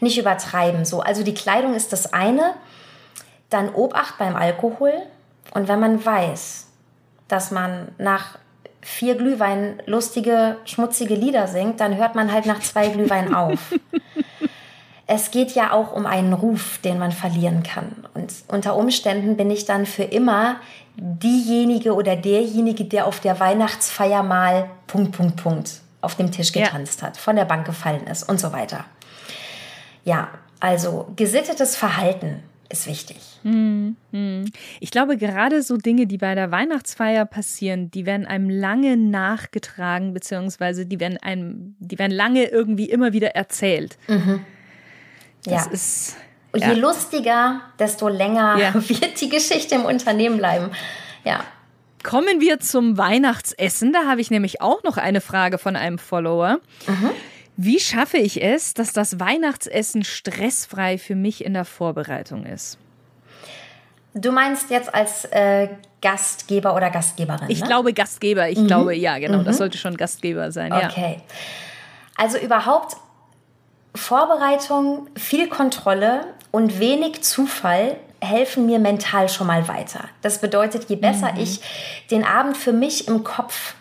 Nicht 0.00 0.18
übertreiben. 0.18 0.84
So, 0.84 1.00
also 1.00 1.22
die 1.22 1.34
Kleidung 1.34 1.74
ist 1.74 1.92
das 1.92 2.12
eine. 2.12 2.54
Dann 3.50 3.74
Obacht 3.74 4.18
beim 4.18 4.36
Alkohol. 4.36 4.94
Und 5.54 5.68
wenn 5.68 5.80
man 5.80 6.04
weiß, 6.04 6.66
dass 7.28 7.50
man 7.50 7.88
nach 7.98 8.38
vier 8.80 9.14
Glühwein 9.14 9.80
lustige, 9.86 10.56
schmutzige 10.64 11.14
Lieder 11.14 11.46
singt, 11.46 11.80
dann 11.80 11.96
hört 11.96 12.14
man 12.14 12.32
halt 12.32 12.46
nach 12.46 12.60
zwei 12.60 12.88
Glühwein 12.88 13.34
auf. 13.34 13.58
es 15.14 15.30
geht 15.30 15.52
ja 15.52 15.72
auch 15.72 15.92
um 15.92 16.06
einen 16.06 16.32
Ruf, 16.32 16.78
den 16.78 16.98
man 16.98 17.12
verlieren 17.12 17.62
kann. 17.62 18.06
Und 18.14 18.32
unter 18.48 18.76
Umständen 18.76 19.36
bin 19.36 19.50
ich 19.50 19.66
dann 19.66 19.84
für 19.84 20.04
immer 20.04 20.56
diejenige 20.96 21.94
oder 21.94 22.16
derjenige, 22.16 22.84
der 22.84 23.06
auf 23.06 23.20
der 23.20 23.38
Weihnachtsfeier 23.38 24.22
mal 24.22 24.70
Punkt, 24.86 25.12
Punkt, 25.12 25.36
Punkt 25.36 25.70
auf 26.00 26.16
dem 26.16 26.32
Tisch 26.32 26.52
getanzt 26.52 27.00
ja. 27.00 27.08
hat, 27.08 27.16
von 27.16 27.36
der 27.36 27.44
Bank 27.44 27.66
gefallen 27.66 28.06
ist 28.06 28.28
und 28.28 28.40
so 28.40 28.52
weiter. 28.52 28.84
Ja, 30.04 30.28
also 30.60 31.12
gesittetes 31.14 31.76
Verhalten 31.76 32.42
ist 32.70 32.86
wichtig. 32.86 33.18
Hm, 33.42 33.96
hm. 34.12 34.50
Ich 34.80 34.90
glaube, 34.90 35.18
gerade 35.18 35.62
so 35.62 35.76
Dinge, 35.76 36.06
die 36.06 36.18
bei 36.18 36.34
der 36.34 36.50
Weihnachtsfeier 36.50 37.26
passieren, 37.26 37.90
die 37.90 38.06
werden 38.06 38.26
einem 38.26 38.48
lange 38.48 38.96
nachgetragen, 38.96 40.14
beziehungsweise 40.14 40.86
die 40.86 40.98
werden 40.98 41.18
einem, 41.18 41.76
die 41.78 41.98
werden 41.98 42.12
lange 42.12 42.44
irgendwie 42.44 42.88
immer 42.88 43.12
wieder 43.12 43.36
erzählt. 43.36 43.98
Mhm. 44.08 44.40
Das 45.44 45.66
ja. 45.66 45.70
ist. 45.70 46.16
Ja. 46.54 46.72
Je 46.72 46.80
lustiger, 46.80 47.60
desto 47.78 48.08
länger 48.08 48.58
ja. 48.58 48.74
wird 48.88 49.20
die 49.20 49.28
Geschichte 49.28 49.74
im 49.74 49.84
Unternehmen 49.84 50.36
bleiben. 50.36 50.70
Ja. 51.24 51.40
Kommen 52.02 52.40
wir 52.40 52.60
zum 52.60 52.98
Weihnachtsessen. 52.98 53.92
Da 53.92 54.06
habe 54.06 54.20
ich 54.20 54.30
nämlich 54.30 54.60
auch 54.60 54.82
noch 54.82 54.96
eine 54.96 55.20
Frage 55.20 55.56
von 55.56 55.76
einem 55.76 55.98
Follower. 55.98 56.58
Mhm. 56.86 57.10
Wie 57.56 57.80
schaffe 57.80 58.18
ich 58.18 58.42
es, 58.42 58.74
dass 58.74 58.92
das 58.92 59.20
Weihnachtsessen 59.20 60.04
stressfrei 60.04 60.98
für 60.98 61.14
mich 61.14 61.44
in 61.44 61.54
der 61.54 61.64
Vorbereitung 61.64 62.44
ist? 62.44 62.78
Du 64.14 64.30
meinst 64.30 64.68
jetzt 64.70 64.94
als 64.94 65.24
äh, 65.26 65.68
Gastgeber 66.02 66.74
oder 66.74 66.90
Gastgeberin? 66.90 67.48
Ich 67.48 67.60
ne? 67.60 67.66
glaube 67.66 67.92
Gastgeber. 67.94 68.48
Ich 68.48 68.58
mhm. 68.58 68.66
glaube, 68.66 68.94
ja, 68.94 69.18
genau. 69.18 69.38
Mhm. 69.38 69.44
Das 69.44 69.58
sollte 69.58 69.78
schon 69.78 69.96
Gastgeber 69.96 70.50
sein. 70.52 70.72
Okay. 70.72 71.16
Ja. 71.18 71.22
Also 72.16 72.38
überhaupt 72.38 72.96
Vorbereitung, 73.94 75.08
viel 75.16 75.48
Kontrolle 75.48 76.26
und 76.50 76.78
wenig 76.78 77.22
Zufall 77.22 77.96
helfen 78.20 78.66
mir 78.66 78.78
mental 78.78 79.28
schon 79.28 79.48
mal 79.48 79.66
weiter. 79.68 80.04
Das 80.22 80.40
bedeutet, 80.40 80.88
je 80.88 80.96
besser 80.96 81.32
mhm. 81.32 81.40
ich 81.40 81.60
den 82.10 82.24
Abend 82.24 82.56
für 82.56 82.72
mich 82.72 83.08
im 83.08 83.24
Kopf 83.24 83.74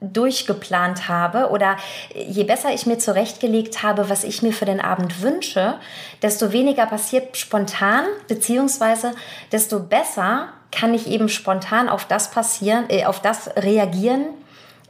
durchgeplant 0.00 1.08
habe 1.08 1.48
oder 1.50 1.76
je 2.14 2.44
besser 2.44 2.72
ich 2.74 2.84
mir 2.84 2.98
zurechtgelegt 2.98 3.82
habe, 3.82 4.10
was 4.10 4.24
ich 4.24 4.42
mir 4.42 4.52
für 4.52 4.66
den 4.66 4.80
Abend 4.80 5.22
wünsche, 5.22 5.78
desto 6.20 6.52
weniger 6.52 6.86
passiert 6.86 7.36
spontan, 7.36 8.04
beziehungsweise 8.28 9.12
desto 9.52 9.80
besser 9.80 10.48
kann 10.70 10.92
ich 10.92 11.06
eben 11.06 11.28
spontan 11.28 11.88
auf 11.88 12.04
das 12.04 12.30
passieren, 12.30 12.84
äh, 12.88 13.06
auf 13.06 13.20
das 13.22 13.48
reagieren, 13.56 14.26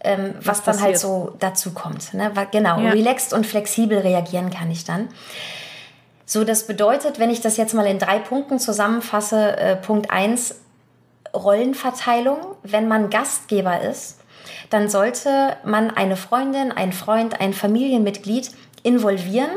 ähm, 0.06 0.34
was, 0.42 0.66
was 0.66 0.76
dann 0.76 0.80
halt 0.80 0.98
so 0.98 1.34
dazu 1.38 1.72
kommt. 1.72 2.14
Ne? 2.14 2.32
Genau, 2.50 2.80
ja. 2.80 2.90
relaxed 2.90 3.32
und 3.32 3.46
flexibel 3.46 3.98
reagieren 3.98 4.50
kann 4.50 4.70
ich 4.70 4.84
dann. 4.84 5.08
So, 6.24 6.44
das 6.44 6.66
bedeutet, 6.66 7.18
wenn 7.18 7.30
ich 7.30 7.40
das 7.40 7.56
jetzt 7.56 7.74
mal 7.74 7.86
in 7.86 7.98
drei 7.98 8.18
Punkten 8.18 8.58
zusammenfasse, 8.58 9.56
äh, 9.56 9.76
Punkt 9.76 10.10
1, 10.10 10.56
Rollenverteilung. 11.34 12.38
Wenn 12.62 12.88
man 12.88 13.10
Gastgeber 13.10 13.80
ist, 13.80 14.18
dann 14.70 14.88
sollte 14.88 15.56
man 15.64 15.90
eine 15.90 16.16
Freundin, 16.16 16.72
ein 16.72 16.92
Freund, 16.92 17.40
ein 17.40 17.52
Familienmitglied 17.52 18.50
involvieren, 18.82 19.50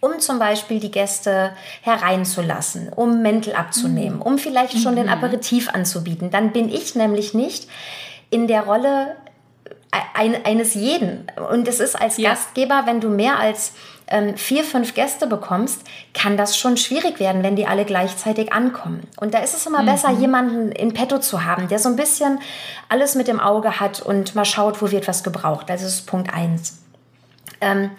um 0.00 0.18
zum 0.20 0.38
Beispiel 0.38 0.80
die 0.80 0.90
Gäste 0.90 1.52
hereinzulassen, 1.82 2.90
um 2.94 3.22
Mäntel 3.22 3.54
abzunehmen, 3.54 4.20
um 4.20 4.38
vielleicht 4.38 4.78
schon 4.78 4.96
den 4.96 5.06
mhm. 5.06 5.12
Aperitif 5.12 5.70
anzubieten. 5.70 6.30
Dann 6.30 6.52
bin 6.52 6.68
ich 6.68 6.94
nämlich 6.94 7.34
nicht 7.34 7.68
in 8.30 8.46
der 8.46 8.62
Rolle 8.62 9.16
ein, 9.90 10.44
eines 10.44 10.74
jeden. 10.74 11.26
Und 11.50 11.66
es 11.68 11.80
ist 11.80 11.94
als 11.94 12.16
ja. 12.16 12.30
Gastgeber, 12.30 12.82
wenn 12.86 13.00
du 13.00 13.08
mehr 13.08 13.38
als 13.38 13.72
ähm, 14.08 14.36
vier, 14.36 14.64
fünf 14.64 14.94
Gäste 14.94 15.26
bekommst, 15.26 15.82
kann 16.14 16.36
das 16.36 16.56
schon 16.56 16.76
schwierig 16.76 17.20
werden, 17.20 17.42
wenn 17.42 17.56
die 17.56 17.66
alle 17.66 17.84
gleichzeitig 17.84 18.52
ankommen. 18.52 19.06
Und 19.20 19.34
da 19.34 19.38
ist 19.38 19.54
es 19.54 19.66
immer 19.66 19.82
mhm. 19.82 19.86
besser, 19.86 20.10
jemanden 20.10 20.72
in 20.72 20.94
petto 20.94 21.18
zu 21.18 21.44
haben, 21.44 21.68
der 21.68 21.78
so 21.78 21.88
ein 21.88 21.96
bisschen 21.96 22.40
alles 22.88 23.14
mit 23.14 23.28
dem 23.28 23.40
Auge 23.40 23.80
hat 23.80 24.00
und 24.00 24.34
mal 24.34 24.44
schaut, 24.44 24.80
wo 24.82 24.90
wird 24.90 25.08
was 25.08 25.22
gebraucht. 25.22 25.70
Also 25.70 25.84
das 25.84 25.94
ist 25.94 26.06
Punkt 26.06 26.32
eins. 26.32 26.82
Ähm, 27.60 27.90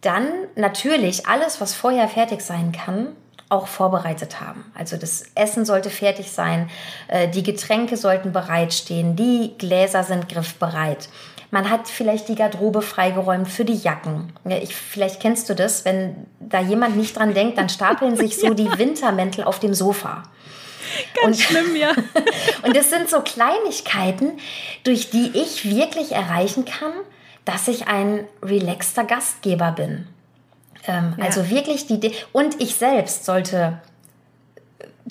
dann 0.00 0.28
natürlich 0.56 1.26
alles, 1.26 1.60
was 1.60 1.74
vorher 1.74 2.08
fertig 2.08 2.42
sein 2.42 2.72
kann, 2.72 3.08
auch 3.54 3.66
vorbereitet 3.66 4.40
haben. 4.40 4.64
Also 4.74 4.96
das 4.96 5.24
Essen 5.34 5.64
sollte 5.64 5.90
fertig 5.90 6.30
sein, 6.30 6.68
äh, 7.08 7.28
die 7.28 7.42
Getränke 7.42 7.96
sollten 7.96 8.32
bereitstehen, 8.32 9.16
die 9.16 9.54
Gläser 9.58 10.02
sind 10.02 10.28
griffbereit. 10.28 11.08
Man 11.50 11.70
hat 11.70 11.88
vielleicht 11.88 12.28
die 12.28 12.34
Garderobe 12.34 12.82
freigeräumt 12.82 13.48
für 13.48 13.64
die 13.64 13.76
Jacken. 13.76 14.32
Ja, 14.44 14.56
ich, 14.56 14.74
vielleicht 14.74 15.20
kennst 15.20 15.48
du 15.48 15.54
das, 15.54 15.84
wenn 15.84 16.26
da 16.40 16.60
jemand 16.60 16.96
nicht 16.96 17.16
dran 17.16 17.32
denkt, 17.32 17.58
dann 17.58 17.68
stapeln 17.68 18.16
sich 18.16 18.38
so 18.38 18.54
die 18.54 18.76
Wintermäntel 18.76 19.44
auf 19.44 19.60
dem 19.60 19.72
Sofa. 19.72 20.24
Ganz 21.22 21.38
und, 21.38 21.42
schlimm, 21.42 21.76
ja. 21.76 21.92
und 22.62 22.76
das 22.76 22.90
sind 22.90 23.08
so 23.08 23.20
Kleinigkeiten, 23.20 24.32
durch 24.82 25.10
die 25.10 25.30
ich 25.34 25.64
wirklich 25.64 26.12
erreichen 26.12 26.64
kann, 26.64 26.92
dass 27.44 27.68
ich 27.68 27.88
ein 27.88 28.26
relaxter 28.42 29.04
Gastgeber 29.04 29.72
bin. 29.72 30.08
Ähm, 30.86 31.14
ja. 31.16 31.24
Also 31.24 31.50
wirklich 31.50 31.86
die. 31.86 32.00
De 32.00 32.12
und 32.32 32.60
ich 32.60 32.76
selbst 32.76 33.24
sollte 33.24 33.78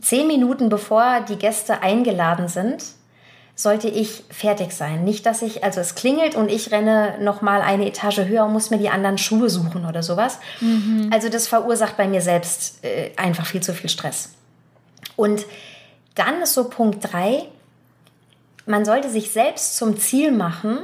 zehn 0.02 0.28
Minuten 0.28 0.70
bevor 0.70 1.22
die 1.22 1.38
Gäste 1.38 1.82
eingeladen 1.82 2.48
sind, 2.48 2.84
sollte 3.56 3.88
ich 3.88 4.24
fertig 4.30 4.72
sein. 4.72 5.04
Nicht, 5.04 5.26
dass 5.26 5.42
ich, 5.42 5.64
also 5.64 5.80
es 5.80 5.96
klingelt 5.96 6.36
und 6.36 6.50
ich 6.50 6.72
renne 6.72 7.16
noch 7.20 7.42
mal 7.42 7.62
eine 7.62 7.86
Etage 7.86 8.26
höher 8.26 8.46
und 8.46 8.54
muss 8.54 8.72
mir 8.72 8.80
die 8.80 8.90
anderen 8.90 9.18
Schuhe 9.18 9.50
suchen 9.50 9.86
oder 9.86 10.02
sowas. 10.02 10.40
Mhm. 10.60 11.10
Also 11.14 11.30
das 11.30 11.48
verursacht 11.48 11.96
bei 11.96 12.08
mir 12.08 12.22
selbst 12.22 12.84
äh, 12.84 13.12
einfach 13.16 13.46
viel 13.46 13.62
zu 13.62 13.74
viel 13.74 13.90
Stress. 13.90 14.32
Und 15.16 15.46
dann 16.16 16.42
ist 16.42 16.54
so 16.54 16.70
Punkt 16.70 17.12
drei: 17.12 17.44
man 18.66 18.86
sollte 18.86 19.10
sich 19.10 19.32
selbst 19.32 19.78
zum 19.78 19.98
Ziel 20.00 20.32
machen, 20.32 20.80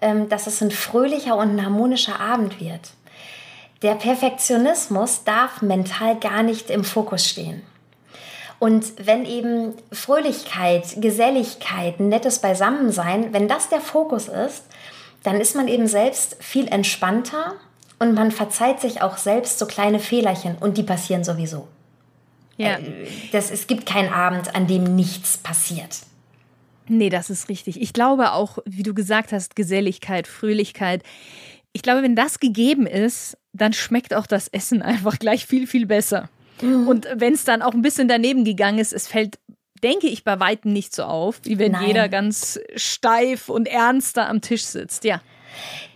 ähm, 0.00 0.28
dass 0.28 0.46
es 0.46 0.62
ein 0.62 0.70
fröhlicher 0.70 1.36
und 1.36 1.56
ein 1.56 1.64
harmonischer 1.64 2.20
Abend 2.20 2.60
wird. 2.60 2.90
Der 3.82 3.94
Perfektionismus 3.94 5.24
darf 5.24 5.62
mental 5.62 6.16
gar 6.18 6.42
nicht 6.42 6.70
im 6.70 6.84
Fokus 6.84 7.28
stehen. 7.28 7.62
Und 8.58 9.06
wenn 9.06 9.26
eben 9.26 9.74
Fröhlichkeit, 9.92 10.96
Geselligkeit, 10.96 12.00
nettes 12.00 12.38
Beisammensein, 12.38 13.32
wenn 13.32 13.48
das 13.48 13.68
der 13.68 13.80
Fokus 13.80 14.28
ist, 14.28 14.64
dann 15.22 15.40
ist 15.40 15.56
man 15.56 15.68
eben 15.68 15.86
selbst 15.86 16.36
viel 16.40 16.68
entspannter 16.68 17.54
und 17.98 18.14
man 18.14 18.30
verzeiht 18.30 18.80
sich 18.80 19.02
auch 19.02 19.18
selbst 19.18 19.58
so 19.58 19.66
kleine 19.66 19.98
Fehlerchen 19.98 20.56
und 20.58 20.78
die 20.78 20.82
passieren 20.82 21.24
sowieso. 21.24 21.68
Ja. 22.56 22.78
Äh, 22.78 23.08
das, 23.32 23.50
es 23.50 23.66
gibt 23.66 23.86
keinen 23.86 24.12
Abend, 24.12 24.54
an 24.54 24.66
dem 24.66 24.84
nichts 24.96 25.36
passiert. 25.36 25.98
Nee, 26.88 27.10
das 27.10 27.30
ist 27.30 27.48
richtig. 27.48 27.80
Ich 27.80 27.92
glaube 27.92 28.32
auch, 28.32 28.58
wie 28.64 28.84
du 28.84 28.94
gesagt 28.94 29.32
hast, 29.32 29.56
Geselligkeit, 29.56 30.28
Fröhlichkeit. 30.28 31.02
Ich 31.76 31.82
glaube, 31.82 32.02
wenn 32.02 32.16
das 32.16 32.40
gegeben 32.40 32.86
ist, 32.86 33.36
dann 33.52 33.74
schmeckt 33.74 34.14
auch 34.14 34.26
das 34.26 34.48
Essen 34.48 34.80
einfach 34.80 35.18
gleich 35.18 35.44
viel, 35.44 35.66
viel 35.66 35.84
besser. 35.84 36.30
Mhm. 36.62 36.88
Und 36.88 37.06
wenn 37.14 37.34
es 37.34 37.44
dann 37.44 37.60
auch 37.60 37.74
ein 37.74 37.82
bisschen 37.82 38.08
daneben 38.08 38.44
gegangen 38.44 38.78
ist, 38.78 38.94
es 38.94 39.06
fällt, 39.06 39.38
denke 39.82 40.06
ich, 40.06 40.24
bei 40.24 40.40
Weitem 40.40 40.72
nicht 40.72 40.94
so 40.94 41.02
auf, 41.02 41.38
wie 41.42 41.58
wenn 41.58 41.72
Nein. 41.72 41.88
jeder 41.88 42.08
ganz 42.08 42.58
steif 42.76 43.50
und 43.50 43.68
ernst 43.68 44.16
da 44.16 44.26
am 44.26 44.40
Tisch 44.40 44.64
sitzt, 44.64 45.04
ja. 45.04 45.20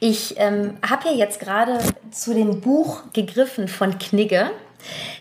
Ich 0.01 0.35
ähm, 0.37 0.75
habe 0.87 1.09
ja 1.09 1.15
jetzt 1.15 1.41
gerade 1.41 1.79
zu 2.11 2.35
dem 2.35 2.61
Buch 2.61 3.05
gegriffen 3.15 3.67
von 3.67 3.99
Knigge. 3.99 4.51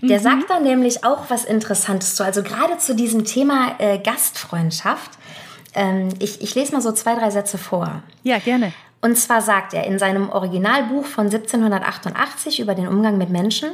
Der 0.02 0.20
mhm. 0.20 0.24
sagt 0.24 0.50
da 0.50 0.60
nämlich 0.60 1.06
auch 1.06 1.30
was 1.30 1.46
Interessantes 1.46 2.16
zu. 2.16 2.26
Also 2.26 2.44
gerade 2.44 2.78
zu 2.80 2.96
diesem 2.96 3.24
Thema 3.24 3.76
äh, 3.80 3.98
Gastfreundschaft. 3.98 5.12
Ähm, 5.74 6.10
ich, 6.20 6.42
ich 6.42 6.54
lese 6.54 6.74
mal 6.74 6.82
so 6.82 6.92
zwei, 6.92 7.16
drei 7.16 7.30
Sätze 7.30 7.58
vor. 7.58 8.04
Ja, 8.24 8.40
gerne. 8.40 8.74
Und 9.02 9.18
zwar 9.18 9.42
sagt 9.42 9.74
er 9.74 9.86
in 9.86 9.98
seinem 9.98 10.30
Originalbuch 10.30 11.06
von 11.06 11.26
1788 11.26 12.60
über 12.60 12.76
den 12.76 12.88
Umgang 12.88 13.18
mit 13.18 13.30
Menschen, 13.30 13.70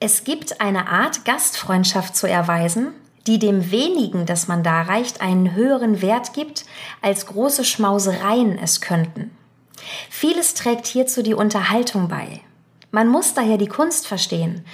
es 0.00 0.22
gibt 0.22 0.60
eine 0.60 0.86
Art 0.88 1.24
Gastfreundschaft 1.24 2.14
zu 2.14 2.28
erweisen, 2.28 2.92
die 3.26 3.40
dem 3.40 3.72
wenigen, 3.72 4.26
das 4.26 4.46
man 4.46 4.62
darreicht, 4.62 5.20
einen 5.20 5.54
höheren 5.54 6.00
Wert 6.00 6.34
gibt, 6.34 6.66
als 7.02 7.26
große 7.26 7.64
Schmausereien 7.64 8.58
es 8.58 8.80
könnten. 8.80 9.32
Vieles 10.08 10.54
trägt 10.54 10.86
hierzu 10.86 11.22
die 11.22 11.34
Unterhaltung 11.34 12.08
bei. 12.08 12.40
Man 12.90 13.08
muss 13.08 13.34
daher 13.34 13.58
die 13.58 13.66
Kunst 13.66 14.06
verstehen, 14.06 14.64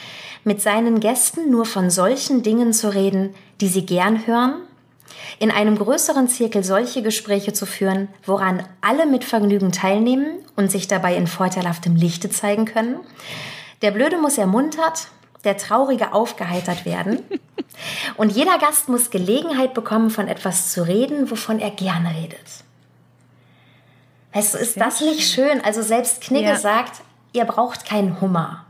mit 0.45 0.61
seinen 0.61 1.01
Gästen 1.01 1.51
nur 1.51 1.65
von 1.65 1.91
solchen 1.91 2.43
Dingen 2.43 2.73
zu 2.73 2.93
reden, 2.93 3.35
die 3.61 3.69
sie 3.69 3.87
gern 3.87 4.27
hören, 4.27 4.57
in 5.39 5.51
einem 5.51 5.77
größeren 5.79 6.29
Zirkel 6.29 6.65
solche 6.65 7.03
Gespräche 7.03 7.53
zu 7.53 7.67
führen, 7.67 8.09
woran 8.25 8.67
alle 8.81 9.07
mit 9.07 9.25
Vergnügen 9.25 9.73
teilnehmen 9.73 10.39
und 10.57 10.71
sich 10.71 10.89
dabei 10.89 11.17
in 11.17 11.27
vorteilhaftem 11.27 11.97
Lichte 11.97 12.31
zeigen 12.31 12.65
können. 12.65 13.01
Der 13.83 13.91
Blöde 13.91 14.19
muss 14.19 14.39
ermuntert, 14.39 15.09
der 15.45 15.57
Traurige 15.57 16.13
aufgeheitert 16.13 16.85
werden. 16.85 17.21
Und 18.17 18.31
jeder 18.31 18.59
Gast 18.59 18.89
muss 18.89 19.11
Gelegenheit 19.11 19.75
bekommen, 19.75 20.11
von 20.11 20.29
etwas 20.29 20.71
zu 20.71 20.87
reden, 20.87 21.31
wovon 21.31 21.59
er 21.59 21.71
gerne 21.71 22.15
redet. 22.15 22.65
Weißt 24.33 24.55
du, 24.55 24.59
ist 24.59 24.75
Sehr 24.75 24.85
das 24.85 25.01
nicht 25.01 25.29
schön? 25.29 25.61
Also 25.63 25.83
selbst 25.83 26.23
Knigge 26.23 26.49
ja. 26.49 26.57
sagt, 26.57 27.03
ihr 27.33 27.45
braucht 27.45 27.85
keinen 27.85 28.21
Hummer. 28.21 28.65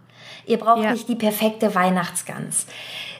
Ihr 0.46 0.58
braucht 0.58 0.82
ja. 0.82 0.92
nicht 0.92 1.08
die 1.08 1.14
perfekte 1.14 1.74
Weihnachtsgans. 1.74 2.66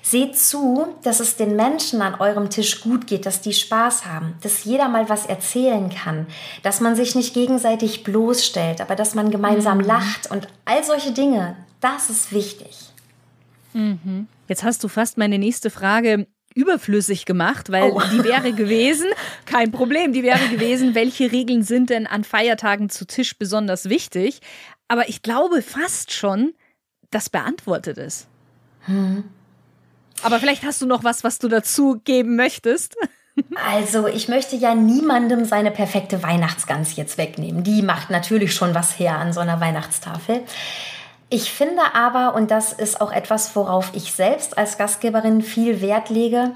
Seht 0.06 0.37
zu, 0.37 0.87
dass 1.02 1.18
es 1.18 1.37
den 1.37 1.56
Menschen 1.56 2.02
an 2.02 2.16
eurem 2.20 2.50
Tisch 2.50 2.82
gut 2.82 3.06
geht, 3.06 3.25
dass 3.25 3.40
die 3.40 3.54
Spaß 3.54 4.04
haben, 4.04 4.34
dass 4.42 4.64
jeder 4.64 4.87
mal 4.88 5.08
was 5.08 5.25
erzählen 5.25 5.88
kann, 5.88 6.26
dass 6.62 6.82
man 6.82 6.94
sich 6.94 7.14
nicht 7.14 7.32
gegenseitig 7.32 8.04
bloßstellt, 8.04 8.82
aber 8.82 8.96
dass 8.96 9.14
man 9.14 9.30
gemeinsam 9.30 9.78
mhm. 9.78 9.84
lacht 9.84 10.30
und 10.30 10.46
all 10.66 10.84
solche 10.84 11.12
Dinge. 11.12 11.56
Das 11.80 12.11
ist 12.11 12.32
wichtig. 12.32 12.76
Mhm. 13.73 14.28
Jetzt 14.46 14.62
hast 14.62 14.84
du 14.84 14.88
fast 14.88 15.16
meine 15.16 15.38
nächste 15.38 15.70
Frage 15.70 16.26
überflüssig 16.54 17.25
gemacht, 17.25 17.73
weil 17.73 17.90
oh. 17.90 18.02
die 18.12 18.25
wäre 18.25 18.52
gewesen, 18.54 19.06
kein 19.46 19.73
Problem, 19.73 20.12
die 20.12 20.23
wäre 20.23 20.49
gewesen, 20.50 20.94
welche 20.94 21.32
Regeln 21.32 21.62
sind 21.62 21.88
denn 21.88 22.06
an 22.06 22.25
Feiertagen 22.25 22.90
zu 22.90 23.06
Tisch 23.06 23.38
besonders 23.38 23.88
wichtig? 23.88 24.42
Aber 24.87 25.08
ich 25.08 25.23
glaube 25.23 25.62
fast 25.62 26.12
schon, 26.12 26.52
das 27.11 27.30
beantwortet 27.30 27.96
es. 27.96 28.26
Hm. 28.80 29.25
Aber 30.23 30.38
vielleicht 30.38 30.64
hast 30.64 30.80
du 30.80 30.87
noch 30.87 31.04
was, 31.04 31.25
was 31.25 31.38
du 31.38 31.49
dazu 31.49 32.00
geben 32.04 32.37
möchtest. 32.37 32.97
Also, 33.68 34.06
ich 34.06 34.28
möchte 34.28 34.54
ja 34.54 34.75
niemandem 34.75 35.44
seine 35.44 35.73
perfekte 35.73 36.23
Weihnachtsgans 36.23 36.94
jetzt 36.94 37.18
wegnehmen. 37.18 37.64
Die 37.64 37.83
macht 37.83 38.09
natürlich 38.09 38.54
schon 38.54 38.75
was 38.75 38.99
her 38.99 39.18
an 39.18 39.33
so 39.33 39.40
einer 39.40 39.61
Weihnachtstafel. 39.61 40.42
Ich 41.30 41.50
finde 41.50 41.83
aber, 41.94 42.37
und 42.37 42.52
das 42.52 42.73
ist 42.73 43.00
auch 43.00 43.11
etwas, 43.11 43.56
worauf 43.56 43.90
ich 43.92 44.12
selbst 44.12 44.56
als 44.56 44.78
Gastgeberin 44.78 45.42
viel 45.42 45.80
Wert 45.80 46.11
lege, 46.11 46.52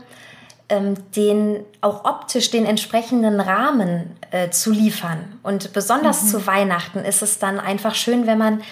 ähm, 0.69 0.95
den 1.17 1.65
auch 1.81 2.05
optisch 2.05 2.50
den 2.50 2.65
entsprechenden 2.65 3.41
Rahmen 3.41 4.17
äh, 4.31 4.50
zu 4.50 4.71
liefern. 4.71 5.41
Und 5.43 5.73
besonders 5.73 6.25
mhm. 6.25 6.29
zu 6.29 6.47
Weihnachten 6.47 7.00
ist 7.00 7.23
es 7.23 7.38
dann 7.38 7.59
einfach 7.59 7.97
schön, 7.97 8.27
wenn 8.29 8.38
man 8.38 8.62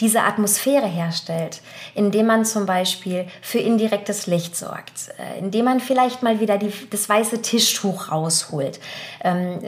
diese 0.00 0.22
Atmosphäre 0.22 0.86
herstellt, 0.86 1.60
indem 1.94 2.26
man 2.26 2.44
zum 2.44 2.66
Beispiel 2.66 3.26
für 3.42 3.58
indirektes 3.58 4.26
Licht 4.26 4.56
sorgt, 4.56 5.10
äh, 5.18 5.38
indem 5.38 5.66
man 5.66 5.80
vielleicht 5.80 6.22
mal 6.22 6.40
wieder 6.40 6.58
die, 6.58 6.72
das 6.90 7.08
weiße 7.08 7.42
Tischtuch 7.42 8.10
rausholt, 8.10 8.80
ähm, 9.22 9.60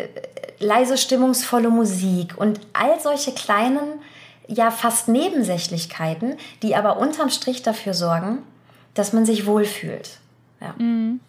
leise 0.58 0.96
stimmungsvolle 0.96 1.68
Musik 1.68 2.34
und 2.36 2.60
all 2.72 2.98
solche 3.00 3.32
kleinen 3.32 4.00
ja 4.48 4.70
fast 4.70 5.08
Nebensächlichkeiten, 5.08 6.36
die 6.62 6.74
aber 6.74 6.98
unterm 6.98 7.30
Strich 7.30 7.62
dafür 7.62 7.94
sorgen, 7.94 8.38
dass 8.94 9.12
man 9.12 9.24
sich 9.24 9.46
wohlfühlt. 9.46 10.18
Ja. 10.60 10.74
Mhm. 10.78 11.20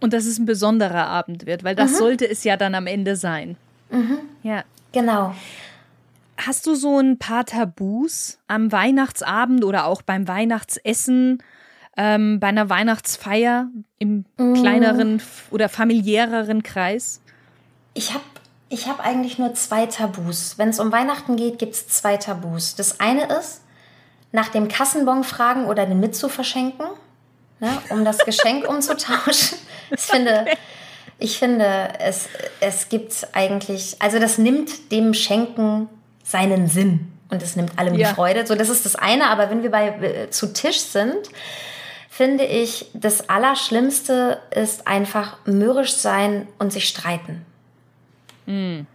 Und 0.00 0.12
dass 0.12 0.24
es 0.24 0.38
ein 0.38 0.46
besonderer 0.46 1.06
Abend 1.06 1.46
wird, 1.46 1.62
weil 1.62 1.74
das 1.74 1.92
mhm. 1.92 1.96
sollte 1.96 2.28
es 2.28 2.44
ja 2.44 2.56
dann 2.56 2.74
am 2.74 2.86
Ende 2.86 3.16
sein. 3.16 3.56
Mhm. 3.90 4.18
Ja. 4.42 4.64
Genau. 4.92 5.34
Hast 6.40 6.66
du 6.66 6.74
so 6.74 6.98
ein 6.98 7.18
paar 7.18 7.44
Tabus 7.44 8.38
am 8.46 8.72
Weihnachtsabend 8.72 9.64
oder 9.64 9.84
auch 9.84 10.00
beim 10.00 10.26
Weihnachtsessen, 10.26 11.42
ähm, 11.96 12.40
bei 12.40 12.46
einer 12.46 12.70
Weihnachtsfeier 12.70 13.68
im 13.98 14.24
mhm. 14.38 14.54
kleineren 14.54 15.22
oder 15.50 15.68
familiäreren 15.68 16.62
Kreis? 16.62 17.20
Ich 17.92 18.14
habe 18.14 18.24
ich 18.72 18.86
habe 18.86 19.02
eigentlich 19.02 19.36
nur 19.38 19.52
zwei 19.54 19.86
Tabus. 19.86 20.56
Wenn 20.56 20.68
es 20.68 20.78
um 20.78 20.92
Weihnachten 20.92 21.34
geht, 21.34 21.58
gibt 21.58 21.74
es 21.74 21.88
zwei 21.88 22.16
Tabus. 22.16 22.76
Das 22.76 23.00
eine 23.00 23.24
ist, 23.24 23.62
nach 24.30 24.48
dem 24.48 24.68
Kassenbon 24.68 25.24
fragen 25.24 25.64
oder 25.64 25.86
den 25.86 25.98
mit 25.98 26.14
zu 26.14 26.28
verschenken, 26.28 26.86
ne, 27.58 27.70
um 27.90 28.04
das 28.04 28.18
Geschenk 28.18 28.68
umzutauschen. 28.68 29.58
Ich 29.90 30.02
finde, 30.02 30.46
ich 31.18 31.38
finde 31.38 31.88
es, 31.98 32.28
es 32.60 32.88
gibt 32.88 33.26
eigentlich, 33.32 33.96
also 33.98 34.20
das 34.20 34.38
nimmt 34.38 34.92
dem 34.92 35.14
Schenken 35.14 35.88
seinen 36.30 36.68
Sinn 36.68 37.08
und 37.30 37.42
es 37.42 37.56
nimmt 37.56 37.78
allem 37.78 37.94
ja. 37.94 38.08
die 38.08 38.14
Freude. 38.14 38.46
So, 38.46 38.54
das 38.54 38.68
ist 38.68 38.84
das 38.84 38.96
eine. 38.96 39.28
Aber 39.28 39.50
wenn 39.50 39.62
wir 39.62 39.70
bei 39.70 39.88
äh, 39.88 40.30
zu 40.30 40.52
Tisch 40.52 40.80
sind, 40.80 41.28
finde 42.08 42.44
ich, 42.44 42.86
das 42.92 43.28
Allerschlimmste 43.28 44.38
ist 44.54 44.86
einfach 44.86 45.38
mürrisch 45.46 45.94
sein 45.94 46.46
und 46.58 46.72
sich 46.72 46.88
streiten. 46.88 47.44
Mhm. 48.46 48.86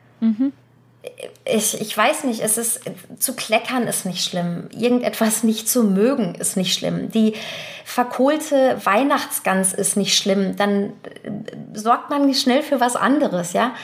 Ich, 1.46 1.80
ich 1.80 1.96
weiß 1.96 2.24
nicht, 2.24 2.42
es 2.42 2.58
ist 2.58 2.82
zu 3.20 3.36
kleckern 3.36 3.88
ist 3.88 4.06
nicht 4.06 4.24
schlimm. 4.24 4.70
Irgendetwas 4.72 5.44
nicht 5.44 5.70
zu 5.70 5.84
mögen 5.84 6.36
ist 6.36 6.58
nicht 6.58 6.74
schlimm. 6.74 7.12
Die 7.12 7.36
verkohlte 7.84 8.80
Weihnachtsgans 8.84 9.74
ist 9.74 9.98
nicht 9.98 10.18
schlimm. 10.18 10.56
Dann 10.56 10.94
äh, 11.24 11.32
sorgt 11.74 12.10
man 12.10 12.34
schnell 12.34 12.64
für 12.64 12.80
was 12.80 12.96
anderes, 12.96 13.54
ja. 13.54 13.76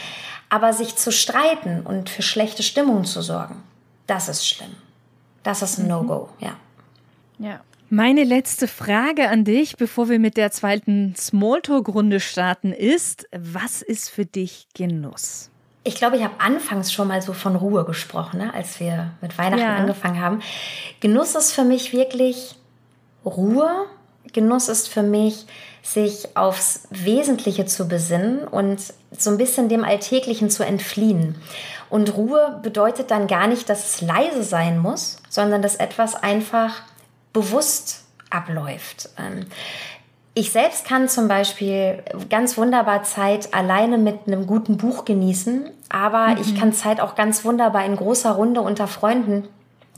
Aber 0.52 0.74
sich 0.74 0.96
zu 0.96 1.12
streiten 1.12 1.82
und 1.82 2.10
für 2.10 2.22
schlechte 2.22 2.62
Stimmung 2.62 3.06
zu 3.06 3.22
sorgen, 3.22 3.64
das 4.06 4.30
ist 4.30 4.48
schlimm. 4.48 4.76
Das 5.44 5.64
ist 5.64 5.80
ein 5.80 5.84
mhm. 5.84 5.90
No-Go, 5.90 6.30
ja. 6.40 6.56
Ja. 7.40 7.62
Meine 7.90 8.24
letzte 8.24 8.68
Frage 8.68 9.30
an 9.30 9.44
dich, 9.44 9.76
bevor 9.78 10.08
wir 10.08 10.20
mit 10.20 10.38
der 10.38 10.52
zweiten 10.52 11.16
Smalltalk-Runde 11.18 12.20
starten, 12.20 12.72
ist: 12.72 13.28
Was 13.32 13.82
ist 13.82 14.10
für 14.10 14.26
dich 14.26 14.68
Genuss? 14.76 15.52
ich 15.84 15.96
glaube, 15.96 16.18
ich 16.18 16.24
habe 16.24 16.40
anfangs 16.40 16.94
schon 16.94 17.08
mal 17.08 17.22
so 17.22 17.34
von 17.34 17.56
Ruhe 17.56 17.86
gesprochen, 17.86 18.40
ne, 18.40 18.54
als 18.54 18.80
wir 18.80 19.12
mit 19.22 19.38
Weihnachten 19.38 19.64
ja. 19.64 19.76
angefangen 19.76 20.22
haben. 20.22 20.42
Genuss 21.00 21.36
ist 21.36 21.54
für 21.54 21.64
mich 21.64 21.92
wirklich 21.92 22.56
Ruhe. 23.26 23.86
Genuss 24.34 24.70
ist 24.70 24.88
für 24.88 25.04
mich, 25.04 25.46
sich 25.84 26.38
aufs 26.38 26.88
Wesentliche 26.92 27.66
zu 27.66 27.88
besinnen 27.88 28.48
und 28.48 28.80
so 29.12 29.32
ein 29.32 29.38
bisschen 29.38 29.68
dem 29.68 29.84
Alltäglichen 29.84 30.50
zu 30.50 30.64
entfliehen. 30.64 31.36
Und 31.90 32.16
Ruhe 32.16 32.60
bedeutet 32.62 33.12
dann 33.12 33.28
gar 33.28 33.48
nicht, 33.48 33.68
dass 33.68 33.96
es 33.96 34.02
leise 34.02 34.44
sein 34.44 34.78
muss, 34.78 35.18
sondern 35.30 35.62
dass 35.62 35.76
etwas 35.76 36.16
einfach 36.16 36.76
bewusst 37.34 38.04
abläuft. 38.30 39.10
Ähm, 39.18 39.48
ich 40.34 40.52
selbst 40.52 40.86
kann 40.86 41.10
zum 41.10 41.28
Beispiel 41.28 42.04
ganz 42.30 42.58
wunderbar 42.58 43.04
Zeit 43.04 43.54
alleine 43.54 43.98
mit 43.98 44.28
einem 44.28 44.48
guten 44.48 44.78
Buch 44.78 45.04
genießen, 45.04 45.70
aber 45.90 46.28
mhm. 46.28 46.38
ich 46.42 46.58
kann 46.58 46.72
Zeit 46.72 47.02
auch 47.02 47.16
ganz 47.16 47.44
wunderbar 47.44 47.84
in 47.86 47.98
großer 47.98 48.32
Runde 48.32 48.62
unter 48.62 48.88
Freunden 48.88 49.50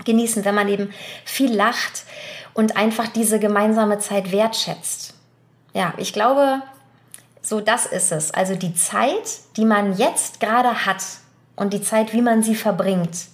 genießen, 0.06 0.44
wenn 0.44 0.56
man 0.56 0.70
eben 0.70 0.92
viel 1.24 1.54
lacht 1.54 2.04
und 2.54 2.78
einfach 2.78 3.08
diese 3.08 3.40
gemeinsame 3.40 4.00
Zeit 4.00 4.32
wertschätzt. 4.32 5.14
Ja, 5.74 5.94
ich 5.98 6.14
glaube, 6.14 6.62
so 7.42 7.60
das 7.60 7.86
ist 7.86 8.12
es. 8.12 8.32
Also 8.32 8.56
die 8.56 8.76
Zeit, 8.76 9.40
die 9.58 9.66
man 9.66 9.98
jetzt 9.98 10.40
gerade 10.40 10.86
hat 10.86 11.04
und 11.56 11.74
die 11.74 11.82
Zeit, 11.82 12.14
wie 12.14 12.22
man 12.22 12.44
sie 12.44 12.56
verbringt, 12.56 13.28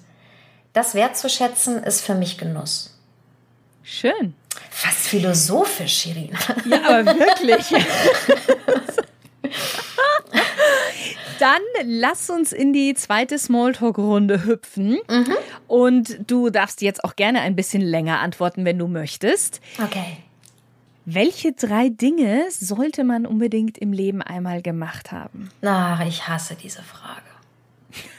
das 0.74 0.96
wertzuschätzen, 0.96 1.84
ist 1.84 2.02
für 2.02 2.16
mich 2.16 2.38
Genuss. 2.38 2.98
Schön. 3.84 4.36
Fast 4.70 5.08
philosophisch, 5.08 6.02
Shirin. 6.02 6.38
Ja, 6.66 7.00
aber 7.00 7.06
wirklich. 7.06 7.70
Dann 11.40 11.62
lass 11.86 12.30
uns 12.30 12.52
in 12.52 12.74
die 12.74 12.94
zweite 12.94 13.40
Smalltalk-Runde 13.40 14.46
hüpfen. 14.46 15.00
Mhm. 15.10 15.34
Und 15.68 16.20
du 16.30 16.50
darfst 16.50 16.82
jetzt 16.82 17.04
auch 17.04 17.16
gerne 17.16 17.42
ein 17.42 17.56
bisschen 17.56 17.82
länger 17.82 18.20
antworten, 18.20 18.66
wenn 18.66 18.78
du 18.78 18.88
möchtest. 18.88 19.62
Okay. 19.84 20.18
Welche 21.06 21.54
drei 21.54 21.90
Dinge 21.90 22.46
sollte 22.52 23.04
man 23.04 23.26
unbedingt 23.26 23.78
im 23.78 23.94
Leben 23.94 24.22
einmal 24.22 24.62
gemacht 24.62 25.12
haben? 25.12 25.50
Ach, 25.64 26.06
ich 26.06 26.28
hasse 26.28 26.56
diese 26.56 26.84
Frage. 26.84 27.29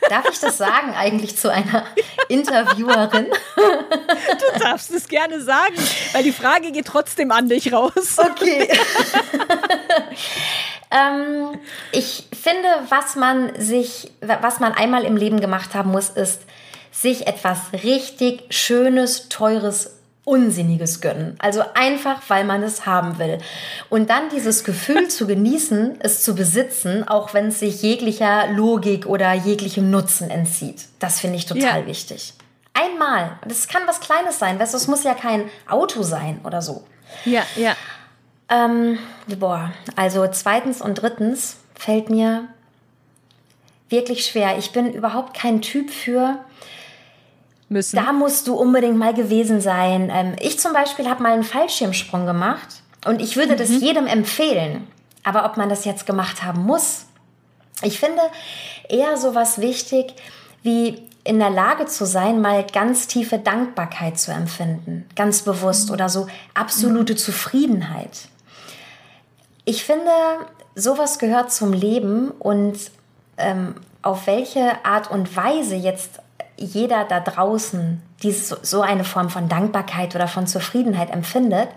Darf 0.08 0.28
ich 0.30 0.40
das 0.40 0.58
sagen 0.58 0.94
eigentlich 0.94 1.36
zu 1.36 1.50
einer 1.50 1.86
Interviewerin? 2.28 3.26
Du 3.56 4.58
darfst 4.58 4.90
es 4.90 5.08
gerne 5.08 5.40
sagen, 5.40 5.74
weil 6.12 6.22
die 6.24 6.32
Frage 6.32 6.72
geht 6.72 6.86
trotzdem 6.86 7.30
an 7.30 7.48
dich 7.48 7.72
raus. 7.72 8.16
Okay. 8.18 8.68
ähm, 10.90 11.58
ich 11.92 12.26
finde, 12.32 12.68
was 12.88 13.14
man 13.14 13.52
sich, 13.60 14.10
was 14.20 14.58
man 14.58 14.72
einmal 14.72 15.04
im 15.04 15.16
Leben 15.16 15.40
gemacht 15.40 15.74
haben 15.74 15.90
muss, 15.90 16.08
ist, 16.08 16.40
sich 16.90 17.26
etwas 17.26 17.58
richtig 17.84 18.42
Schönes, 18.50 19.28
Teures 19.28 19.99
Unsinniges 20.24 21.00
gönnen. 21.00 21.36
Also 21.38 21.62
einfach, 21.74 22.20
weil 22.28 22.44
man 22.44 22.62
es 22.62 22.86
haben 22.86 23.18
will. 23.18 23.38
Und 23.88 24.10
dann 24.10 24.28
dieses 24.28 24.64
Gefühl 24.64 25.08
zu 25.08 25.26
genießen, 25.26 25.96
es 26.00 26.22
zu 26.22 26.34
besitzen, 26.34 27.06
auch 27.08 27.34
wenn 27.34 27.48
es 27.48 27.60
sich 27.60 27.82
jeglicher 27.82 28.48
Logik 28.48 29.06
oder 29.06 29.32
jeglichem 29.32 29.90
Nutzen 29.90 30.30
entzieht. 30.30 30.86
Das 30.98 31.20
finde 31.20 31.36
ich 31.36 31.46
total 31.46 31.80
ja. 31.80 31.86
wichtig. 31.86 32.34
Einmal. 32.74 33.38
Das 33.46 33.66
kann 33.68 33.82
was 33.86 34.00
Kleines 34.00 34.38
sein. 34.38 34.58
Weißt 34.58 34.74
du, 34.74 34.78
es 34.78 34.86
muss 34.86 35.04
ja 35.04 35.14
kein 35.14 35.50
Auto 35.68 36.02
sein 36.02 36.40
oder 36.44 36.62
so. 36.62 36.84
Ja, 37.24 37.42
ja. 37.56 37.74
Ähm, 38.48 38.98
boah, 39.38 39.72
also 39.96 40.26
zweitens 40.28 40.82
und 40.82 40.96
drittens 40.96 41.56
fällt 41.74 42.10
mir 42.10 42.48
wirklich 43.88 44.26
schwer. 44.26 44.58
Ich 44.58 44.72
bin 44.72 44.92
überhaupt 44.92 45.34
kein 45.34 45.62
Typ 45.62 45.90
für, 45.90 46.38
müssen. 47.70 47.96
Da 47.96 48.12
musst 48.12 48.46
du 48.46 48.54
unbedingt 48.54 48.98
mal 48.98 49.14
gewesen 49.14 49.60
sein. 49.60 50.10
Ähm, 50.12 50.36
ich 50.40 50.58
zum 50.58 50.72
Beispiel 50.72 51.08
habe 51.08 51.22
mal 51.22 51.32
einen 51.32 51.44
Fallschirmsprung 51.44 52.26
gemacht 52.26 52.82
und 53.06 53.22
ich 53.22 53.36
würde 53.36 53.54
mhm. 53.54 53.58
das 53.58 53.68
jedem 53.70 54.06
empfehlen. 54.06 54.86
Aber 55.22 55.44
ob 55.44 55.56
man 55.56 55.68
das 55.68 55.84
jetzt 55.84 56.06
gemacht 56.06 56.42
haben 56.42 56.62
muss, 56.62 57.06
ich 57.82 57.98
finde 57.98 58.20
eher 58.88 59.16
so 59.16 59.34
was 59.34 59.60
wichtig, 59.60 60.14
wie 60.62 61.06
in 61.24 61.38
der 61.38 61.50
Lage 61.50 61.86
zu 61.86 62.06
sein, 62.06 62.40
mal 62.40 62.64
ganz 62.64 63.06
tiefe 63.06 63.38
Dankbarkeit 63.38 64.18
zu 64.18 64.32
empfinden, 64.32 65.06
ganz 65.14 65.42
bewusst 65.42 65.88
mhm. 65.88 65.94
oder 65.94 66.08
so 66.08 66.26
absolute 66.54 67.12
mhm. 67.12 67.18
Zufriedenheit. 67.18 68.28
Ich 69.64 69.84
finde, 69.84 70.10
sowas 70.74 71.18
gehört 71.18 71.52
zum 71.52 71.72
Leben 71.72 72.30
und 72.30 72.78
ähm, 73.36 73.74
auf 74.02 74.26
welche 74.26 74.84
Art 74.84 75.10
und 75.10 75.36
Weise 75.36 75.76
jetzt 75.76 76.20
jeder 76.60 77.04
da 77.04 77.20
draußen 77.20 78.00
diese, 78.22 78.58
so 78.62 78.82
eine 78.82 79.04
Form 79.04 79.30
von 79.30 79.48
Dankbarkeit 79.48 80.14
oder 80.14 80.28
von 80.28 80.46
Zufriedenheit 80.46 81.10
empfindet, 81.10 81.68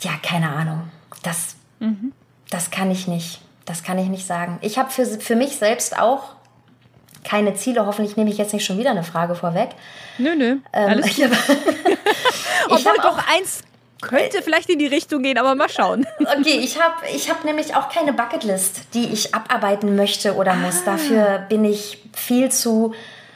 ja, 0.00 0.12
keine 0.22 0.50
Ahnung. 0.50 0.88
Das, 1.22 1.56
mhm. 1.80 2.12
das 2.48 2.70
kann 2.70 2.90
ich 2.90 3.06
nicht. 3.06 3.40
Das 3.66 3.82
kann 3.82 3.98
ich 3.98 4.08
nicht 4.08 4.26
sagen. 4.26 4.58
Ich 4.62 4.78
habe 4.78 4.90
für, 4.90 5.04
für 5.04 5.36
mich 5.36 5.56
selbst 5.56 5.98
auch 5.98 6.34
keine 7.24 7.54
Ziele. 7.54 7.84
Hoffentlich 7.86 8.16
nehme 8.16 8.30
ich 8.30 8.38
jetzt 8.38 8.52
nicht 8.54 8.64
schon 8.64 8.78
wieder 8.78 8.90
eine 8.90 9.04
Frage 9.04 9.34
vorweg. 9.34 9.70
Nö, 10.18 10.34
nö. 10.34 10.56
Ähm, 10.72 11.00
ich 11.04 11.22
hab, 11.22 11.30
Obwohl 12.68 12.96
doch 13.02 13.18
eins 13.28 13.62
könnte 14.00 14.42
vielleicht 14.42 14.70
in 14.70 14.78
die 14.78 14.86
Richtung 14.86 15.22
gehen, 15.22 15.36
aber 15.36 15.54
mal 15.54 15.68
schauen. 15.68 16.06
Okay, 16.20 16.58
ich 16.62 16.80
habe 16.80 16.94
ich 17.14 17.28
hab 17.28 17.44
nämlich 17.44 17.74
auch 17.74 17.90
keine 17.90 18.12
Bucketlist, 18.12 18.94
die 18.94 19.12
ich 19.12 19.34
abarbeiten 19.34 19.96
möchte 19.96 20.34
oder 20.36 20.54
muss. 20.54 20.82
Ah. 20.82 20.92
Dafür 20.92 21.46
bin 21.48 21.64
ich 21.64 21.98
viel 22.14 22.50
zu 22.50 22.94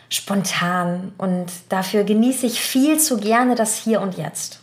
spontan 0.09 1.13
und 1.19 1.47
dafür 1.69 2.05
genieße 2.05 2.47
ich 2.47 2.61
viel 2.61 2.99
zu 2.99 3.19
gerne 3.19 3.55
das 3.55 3.77
Hier 3.77 4.01
und 4.01 4.17
Jetzt. 4.17 4.61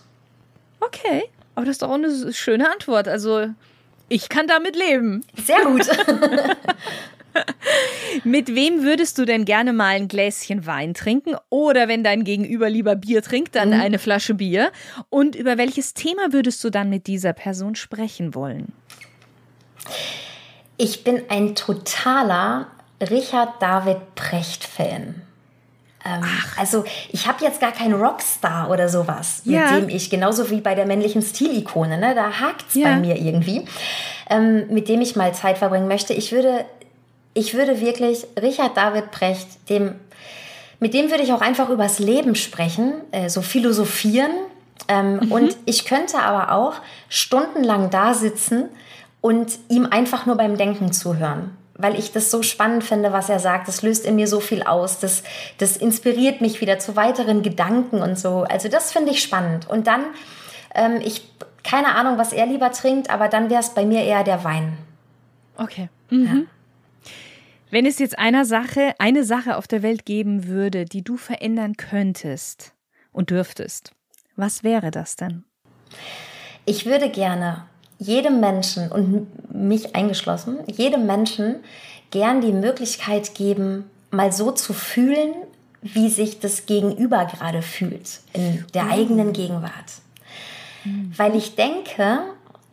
Okay, 0.80 1.24
aber 1.56 1.66
das 1.66 1.74
ist 1.74 1.82
doch 1.82 1.90
auch 1.90 1.96
eine 1.96 2.34
schöne 2.34 2.72
Antwort. 2.72 3.08
Also 3.08 3.48
ich 4.10 4.30
kann 4.30 4.48
damit 4.48 4.76
leben. 4.76 5.24
Sehr 5.44 5.64
gut. 5.64 5.86
Mit 8.24 8.54
wem 8.54 8.84
würdest 8.84 9.18
du 9.18 9.26
denn 9.26 9.46
gerne 9.46 9.72
mal 9.72 9.96
ein 9.96 10.08
Gläschen 10.08 10.66
Wein 10.66 10.94
trinken? 10.94 11.36
Oder 11.50 11.88
wenn 11.88 12.04
dein 12.04 12.24
Gegenüber 12.24 12.70
lieber 12.70 12.96
Bier 12.96 13.22
trinkt, 13.22 13.56
dann 13.56 13.70
mhm. 13.70 13.80
eine 13.80 14.00
Flasche 14.00 14.34
Bier? 14.34 14.72
Und 15.10 15.36
über 15.36 15.58
welches 15.58 15.94
Thema 15.94 16.34
würdest 16.34 16.64
du 16.64 16.70
dann 16.70 16.90
mit 16.90 17.08
dieser 17.08 17.34
Person 17.34 17.76
sprechen 17.76 18.36
wollen? 18.36 18.74
Ich 20.78 21.04
bin 21.04 21.24
ein 21.30 21.56
totaler 21.56 22.68
Richard 23.02 23.62
David 23.62 24.16
Precht-Fan. 24.16 25.22
Ähm, 26.06 26.24
also 26.58 26.84
ich 27.12 27.28
habe 27.28 27.44
jetzt 27.44 27.60
gar 27.60 27.72
keinen 27.72 27.94
Rockstar 27.94 28.70
oder 28.70 28.90
sowas, 28.90 29.42
ja. 29.46 29.72
mit 29.72 29.84
dem 29.84 29.90
ich, 29.90 30.10
genauso 30.10 30.50
wie 30.50 30.62
bei 30.62 30.76
der 30.76 30.86
männlichen 30.86 31.22
Stilikone, 31.22 31.98
ne, 31.98 32.16
da 32.16 32.40
hakt 32.40 32.66
es 32.70 32.76
ja. 32.76 32.90
bei 32.90 32.96
mir 32.98 33.16
irgendwie, 33.18 33.66
ähm, 34.30 34.68
mit 34.70 34.90
dem 34.90 35.02
ich 35.02 35.16
mal 35.16 35.34
Zeit 35.34 35.58
verbringen 35.58 35.88
möchte. 35.88 36.14
Ich 36.14 36.32
würde, 36.32 36.66
ich 37.34 37.54
würde 37.54 37.80
wirklich 37.82 38.26
Richard 38.42 38.76
David 38.76 39.12
Precht, 39.12 39.70
dem, 39.70 39.96
mit 40.80 40.94
dem 40.94 41.12
würde 41.12 41.24
ich 41.24 41.34
auch 41.34 41.42
einfach 41.42 41.70
übers 41.70 42.00
Leben 42.00 42.36
sprechen, 42.36 42.94
äh, 43.12 43.30
so 43.30 43.42
philosophieren. 43.42 44.32
Ähm, 44.88 45.20
mhm. 45.22 45.32
Und 45.32 45.58
ich 45.66 45.86
könnte 45.86 46.18
aber 46.20 46.54
auch 46.54 46.74
stundenlang 47.10 47.92
da 47.92 48.16
sitzen 48.16 48.70
und 49.22 49.60
ihm 49.70 49.86
einfach 49.86 50.26
nur 50.26 50.36
beim 50.36 50.58
Denken 50.58 50.92
zuhören 50.92 51.56
weil 51.82 51.98
ich 51.98 52.12
das 52.12 52.32
so 52.32 52.44
spannend 52.44 52.84
finde, 52.84 53.12
was 53.12 53.30
er 53.30 53.40
sagt. 53.40 53.68
Das 53.68 53.82
löst 53.82 54.06
in 54.06 54.16
mir 54.16 54.28
so 54.28 54.40
viel 54.40 54.64
aus. 54.64 55.00
Das, 55.00 55.24
das 55.58 55.78
inspiriert 55.78 56.42
mich 56.42 56.62
wieder 56.62 56.80
zu 56.80 56.96
weiteren 56.96 57.44
Gedanken 57.44 58.02
und 58.02 58.18
so. 58.18 58.44
Also 58.44 58.70
das 58.70 58.92
finde 58.92 59.12
ich 59.12 59.22
spannend. 59.22 59.70
Und 59.70 59.88
dann, 59.88 60.04
ähm, 60.76 61.00
ich, 61.04 61.30
keine 61.64 61.96
Ahnung, 61.96 62.18
was 62.18 62.34
er 62.34 62.46
lieber 62.46 62.72
trinkt, 62.72 63.10
aber 63.10 63.28
dann 63.28 63.50
wäre 63.50 63.62
es 63.62 63.70
bei 63.70 63.86
mir 63.86 64.04
eher 64.04 64.24
der 64.24 64.44
Wein. 64.44 64.78
Okay. 65.58 65.90
Mhm. 66.10 66.26
Ja. 66.26 67.12
Wenn 67.70 67.86
es 67.86 68.00
jetzt 68.00 68.20
einer 68.20 68.44
Sache, 68.44 68.94
eine 69.00 69.24
Sache 69.24 69.56
auf 69.56 69.68
der 69.68 69.82
Welt 69.82 70.06
geben 70.06 70.48
würde, 70.48 70.84
die 70.86 71.04
du 71.04 71.16
verändern 71.16 71.78
könntest 71.78 72.74
und 73.14 73.30
dürftest, 73.30 73.94
was 74.36 74.64
wäre 74.64 74.92
das 74.92 75.16
denn? 75.16 75.46
Ich 76.66 76.86
würde 76.86 77.10
gerne 77.10 77.66
jedem 78.02 78.40
Menschen 78.40 78.92
und 78.92 79.28
mich 79.54 79.96
eingeschlossen, 79.96 80.58
jedem 80.66 81.06
Menschen 81.06 81.58
gern 82.10 82.42
die 82.42 82.52
Möglichkeit 82.52 83.36
geben, 83.36 83.86
mal 84.10 84.32
so 84.32 84.52
zu 84.52 84.74
fühlen, 84.74 85.34
wie 85.84 86.10
sich 86.10 86.40
das 86.40 86.66
Gegenüber 86.66 87.26
gerade 87.26 87.62
fühlt 87.62 88.22
in 88.34 88.66
der 88.74 88.86
mhm. 88.86 88.92
eigenen 88.92 89.34
Gegenwart. 89.34 90.02
Mhm. 90.84 91.14
Weil 91.16 91.36
ich 91.36 91.56
denke, 91.56 92.22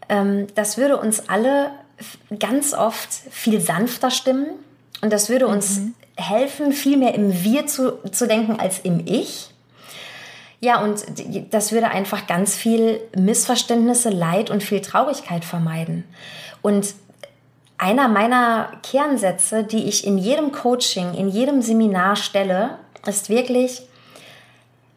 ähm, 0.09 0.47
das 0.55 0.79
würde 0.79 0.97
uns 0.97 1.29
alle 1.29 1.71
ganz 2.39 2.73
oft 2.73 3.09
viel 3.31 3.61
sanfter 3.61 4.11
stimmen 4.11 4.47
und 5.03 5.13
das 5.13 5.29
würde 5.29 5.47
uns 5.47 5.77
mhm. 5.77 5.95
helfen, 6.17 6.73
viel 6.73 6.97
mehr 6.97 7.15
im 7.15 7.45
Wir 7.45 7.67
zu, 7.67 7.99
zu 8.11 8.27
denken 8.27 8.59
als 8.59 8.79
im 8.81 9.07
Ich. 9.07 9.51
Ja, 10.61 10.83
und 10.83 11.05
das 11.51 11.73
würde 11.73 11.89
einfach 11.89 12.27
ganz 12.27 12.57
viel 12.57 13.01
Missverständnisse, 13.17 14.11
Leid 14.11 14.51
und 14.51 14.63
viel 14.63 14.81
Traurigkeit 14.81 15.45
vermeiden. 15.45 16.05
Und 16.63 16.95
einer 17.79 18.09
meiner 18.09 18.73
Kernsätze, 18.83 19.63
die 19.63 19.85
ich 19.85 20.05
in 20.05 20.19
jedem 20.19 20.51
Coaching, 20.51 21.15
in 21.15 21.29
jedem 21.29 21.63
Seminar 21.63 22.17
stelle, 22.17 22.79
ist 23.07 23.31
wirklich, 23.31 23.83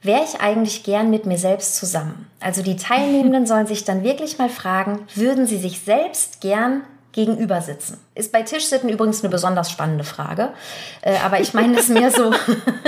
wäre 0.01 0.23
ich 0.23 0.41
eigentlich 0.41 0.83
gern 0.83 1.11
mit 1.11 1.27
mir 1.27 1.37
selbst 1.37 1.75
zusammen? 1.75 2.27
Also 2.39 2.63
die 2.63 2.75
Teilnehmenden 2.75 3.45
sollen 3.45 3.67
sich 3.67 3.83
dann 3.83 4.03
wirklich 4.03 4.39
mal 4.39 4.49
fragen, 4.49 5.05
würden 5.13 5.45
sie 5.45 5.57
sich 5.57 5.81
selbst 5.81 6.41
gern 6.41 6.81
gegenüber 7.11 7.61
sitzen? 7.61 7.99
Ist 8.15 8.31
bei 8.31 8.41
Tischsitten 8.41 8.89
übrigens 8.89 9.21
eine 9.21 9.29
besonders 9.29 9.69
spannende 9.71 10.03
Frage, 10.03 10.53
äh, 11.01 11.17
aber 11.23 11.39
ich 11.39 11.53
meine 11.53 11.77
es 11.77 11.89
mehr 11.89 12.11
so 12.11 12.31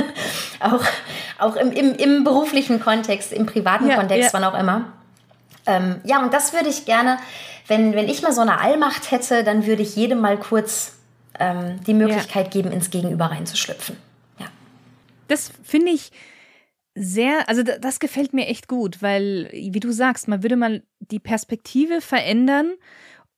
auch 0.60 0.84
auch 1.44 1.56
im, 1.56 1.72
im, 1.72 1.96
im 1.96 2.24
beruflichen 2.24 2.80
Kontext, 2.80 3.34
im 3.34 3.46
privaten 3.46 3.88
ja, 3.88 3.96
Kontext, 3.96 4.34
ja. 4.34 4.34
wann 4.34 4.44
auch 4.44 4.58
immer. 4.58 4.94
Ähm, 5.66 6.02
ja, 6.04 6.22
und 6.22 6.34
das 6.34 6.54
würde 6.54 6.70
ich 6.70 6.86
gerne, 6.86 7.18
wenn, 7.68 7.94
wenn 7.96 8.10
ich 8.10 8.22
mal 8.22 8.34
so 8.34 8.42
eine 8.42 8.60
Allmacht 8.60 9.12
hätte, 9.12 9.44
dann 9.44 9.66
würde 9.66 9.82
ich 9.82 9.96
jedem 9.96 10.20
mal 10.20 10.38
kurz 10.38 10.94
ähm, 11.40 11.80
die 11.86 11.94
Möglichkeit 11.94 12.46
ja. 12.46 12.52
geben, 12.52 12.72
ins 12.72 12.90
Gegenüber 12.90 13.26
reinzuschlüpfen. 13.26 13.98
Ja. 14.40 14.48
Das 15.28 15.52
finde 15.64 15.92
ich 15.92 16.12
sehr, 16.96 17.50
also 17.50 17.64
das 17.64 18.00
gefällt 18.00 18.34
mir 18.34 18.48
echt 18.48 18.68
gut, 18.68 19.02
weil, 19.02 19.50
wie 19.52 19.80
du 19.80 19.92
sagst, 19.92 20.28
man 20.28 20.44
würde 20.44 20.56
mal 20.56 20.84
die 21.00 21.20
Perspektive 21.20 22.02
verändern 22.02 22.74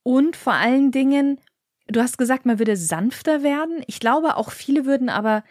und 0.06 0.36
vor 0.36 0.54
allen 0.54 0.92
Dingen, 0.92 1.40
du 1.88 2.00
hast 2.00 2.20
gesagt, 2.20 2.46
man 2.46 2.60
würde 2.60 2.78
sanfter 2.78 3.42
werden. 3.42 3.82
Ich 3.88 4.00
glaube, 4.00 4.38
auch 4.38 4.52
viele 4.52 4.86
würden 4.86 5.10
aber 5.10 5.44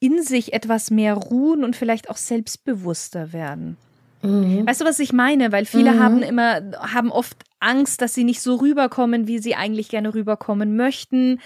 in 0.00 0.20
sich 0.20 0.52
etwas 0.52 0.90
mehr 0.90 1.14
ruhen 1.14 1.62
und 1.62 1.76
vielleicht 1.76 2.10
auch 2.10 2.16
selbstbewusster 2.16 3.32
werden. 3.32 3.76
Mhm. 4.22 4.66
Weißt 4.66 4.80
du, 4.80 4.84
was 4.84 4.98
ich 4.98 5.12
meine? 5.12 5.52
Weil 5.52 5.66
viele 5.66 5.92
mhm. 5.92 5.98
haben 6.00 6.22
immer, 6.22 6.62
haben 6.80 7.12
oft 7.12 7.44
Angst, 7.60 8.02
dass 8.02 8.12
sie 8.12 8.24
nicht 8.24 8.40
so 8.40 8.56
rüberkommen, 8.56 9.28
wie 9.28 9.38
sie 9.38 9.54
eigentlich 9.54 9.88
gerne 9.88 10.12
rüberkommen 10.12 10.74
möchten. 10.74 11.38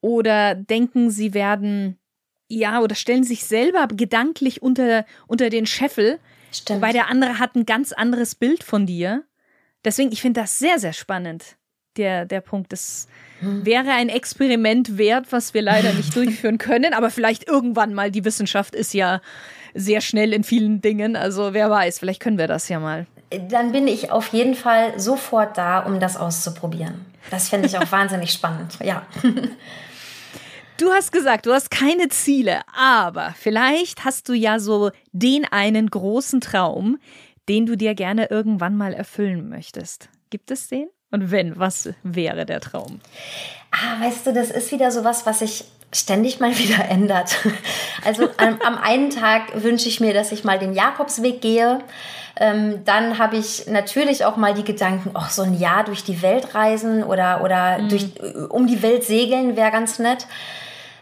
Oder 0.00 0.54
denken, 0.54 1.10
sie 1.10 1.34
werden, 1.34 1.98
ja, 2.48 2.80
oder 2.80 2.94
stellen 2.94 3.24
sich 3.24 3.44
selber 3.44 3.86
gedanklich 3.88 4.62
unter, 4.62 5.04
unter 5.26 5.50
den 5.50 5.66
Scheffel. 5.66 6.20
Stimmt. 6.52 6.80
Weil 6.80 6.94
der 6.94 7.10
andere 7.10 7.38
hat 7.38 7.54
ein 7.54 7.66
ganz 7.66 7.92
anderes 7.92 8.34
Bild 8.34 8.64
von 8.64 8.86
dir. 8.86 9.24
Deswegen, 9.84 10.10
ich 10.10 10.22
finde 10.22 10.40
das 10.40 10.58
sehr, 10.58 10.78
sehr 10.78 10.94
spannend 10.94 11.57
der, 11.98 12.24
der 12.24 12.40
Punkt. 12.40 12.72
Das 12.72 13.08
hm. 13.40 13.66
wäre 13.66 13.90
ein 13.90 14.08
Experiment 14.08 14.96
wert, 14.96 15.26
was 15.30 15.52
wir 15.54 15.62
leider 15.62 15.92
nicht 15.92 16.14
durchführen 16.16 16.58
können, 16.58 16.94
aber 16.94 17.10
vielleicht 17.10 17.48
irgendwann 17.48 17.94
mal. 17.94 18.10
Die 18.10 18.24
Wissenschaft 18.24 18.74
ist 18.74 18.94
ja 18.94 19.20
sehr 19.74 20.00
schnell 20.00 20.32
in 20.32 20.44
vielen 20.44 20.80
Dingen. 20.80 21.16
Also 21.16 21.52
wer 21.52 21.70
weiß, 21.70 21.98
vielleicht 21.98 22.20
können 22.20 22.38
wir 22.38 22.46
das 22.46 22.68
ja 22.68 22.80
mal. 22.80 23.06
Dann 23.50 23.72
bin 23.72 23.86
ich 23.86 24.10
auf 24.10 24.28
jeden 24.28 24.54
Fall 24.54 24.98
sofort 24.98 25.58
da, 25.58 25.80
um 25.80 26.00
das 26.00 26.16
auszuprobieren. 26.16 27.04
Das 27.30 27.48
fände 27.48 27.68
ich 27.68 27.76
auch 27.76 27.92
wahnsinnig 27.92 28.32
spannend. 28.32 28.78
Ja. 28.82 29.06
Du 30.78 30.92
hast 30.92 31.12
gesagt, 31.12 31.46
du 31.46 31.52
hast 31.52 31.70
keine 31.70 32.08
Ziele, 32.08 32.60
aber 32.72 33.34
vielleicht 33.36 34.04
hast 34.04 34.28
du 34.28 34.32
ja 34.32 34.60
so 34.60 34.90
den 35.12 35.44
einen 35.44 35.90
großen 35.90 36.40
Traum, 36.40 36.98
den 37.48 37.66
du 37.66 37.76
dir 37.76 37.94
gerne 37.94 38.30
irgendwann 38.30 38.76
mal 38.76 38.92
erfüllen 38.92 39.48
möchtest. 39.48 40.08
Gibt 40.30 40.50
es 40.50 40.68
den? 40.68 40.88
Und 41.10 41.30
wenn, 41.30 41.58
was 41.58 41.90
wäre 42.02 42.44
der 42.44 42.60
Traum? 42.60 43.00
Ah, 43.70 44.02
weißt 44.04 44.26
du, 44.26 44.32
das 44.32 44.50
ist 44.50 44.72
wieder 44.72 44.90
so 44.90 45.04
was, 45.04 45.26
was 45.26 45.40
sich 45.40 45.64
ständig 45.92 46.40
mal 46.40 46.56
wieder 46.58 46.84
ändert. 46.88 47.36
Also 48.04 48.28
am, 48.36 48.60
am 48.64 48.78
einen 48.78 49.10
Tag 49.10 49.62
wünsche 49.62 49.88
ich 49.88 50.00
mir, 50.00 50.14
dass 50.14 50.32
ich 50.32 50.44
mal 50.44 50.58
den 50.58 50.74
Jakobsweg 50.74 51.40
gehe. 51.40 51.80
Ähm, 52.40 52.84
dann 52.84 53.18
habe 53.18 53.36
ich 53.36 53.66
natürlich 53.66 54.24
auch 54.24 54.36
mal 54.36 54.54
die 54.54 54.64
Gedanken, 54.64 55.10
ach, 55.14 55.30
so 55.30 55.42
ein 55.42 55.58
Jahr 55.58 55.84
durch 55.84 56.04
die 56.04 56.22
Welt 56.22 56.54
reisen 56.54 57.02
oder, 57.02 57.42
oder 57.42 57.78
mhm. 57.78 57.88
durch, 57.88 58.06
um 58.50 58.66
die 58.66 58.82
Welt 58.82 59.04
segeln 59.04 59.56
wäre 59.56 59.72
ganz 59.72 59.98
nett. 59.98 60.26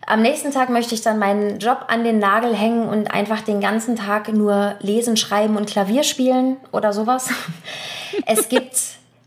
Am 0.07 0.23
nächsten 0.23 0.53
Tag 0.53 0.71
möchte 0.71 0.95
ich 0.95 1.03
dann 1.03 1.19
meinen 1.19 1.59
Job 1.59 1.87
an 1.89 2.05
den 2.05 2.21
Nagel 2.21 2.55
hängen 2.55 2.89
und 2.89 3.11
einfach 3.11 3.41
den 3.41 3.61
ganzen 3.61 3.97
Tag 3.97 4.33
nur 4.33 4.77
lesen, 4.81 5.17
schreiben 5.17 5.57
und 5.57 5.69
Klavier 5.69 6.05
spielen 6.05 6.59
oder 6.71 6.93
sowas. 6.93 7.29
Es 8.25 8.49
gibt 8.49 8.77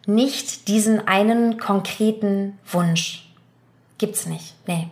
nicht 0.09 0.67
diesen 0.67 1.07
einen 1.07 1.57
konkreten 1.57 2.57
Wunsch. 2.69 3.29
Gibt's 3.97 4.25
nicht. 4.25 4.55
Nee, 4.67 4.87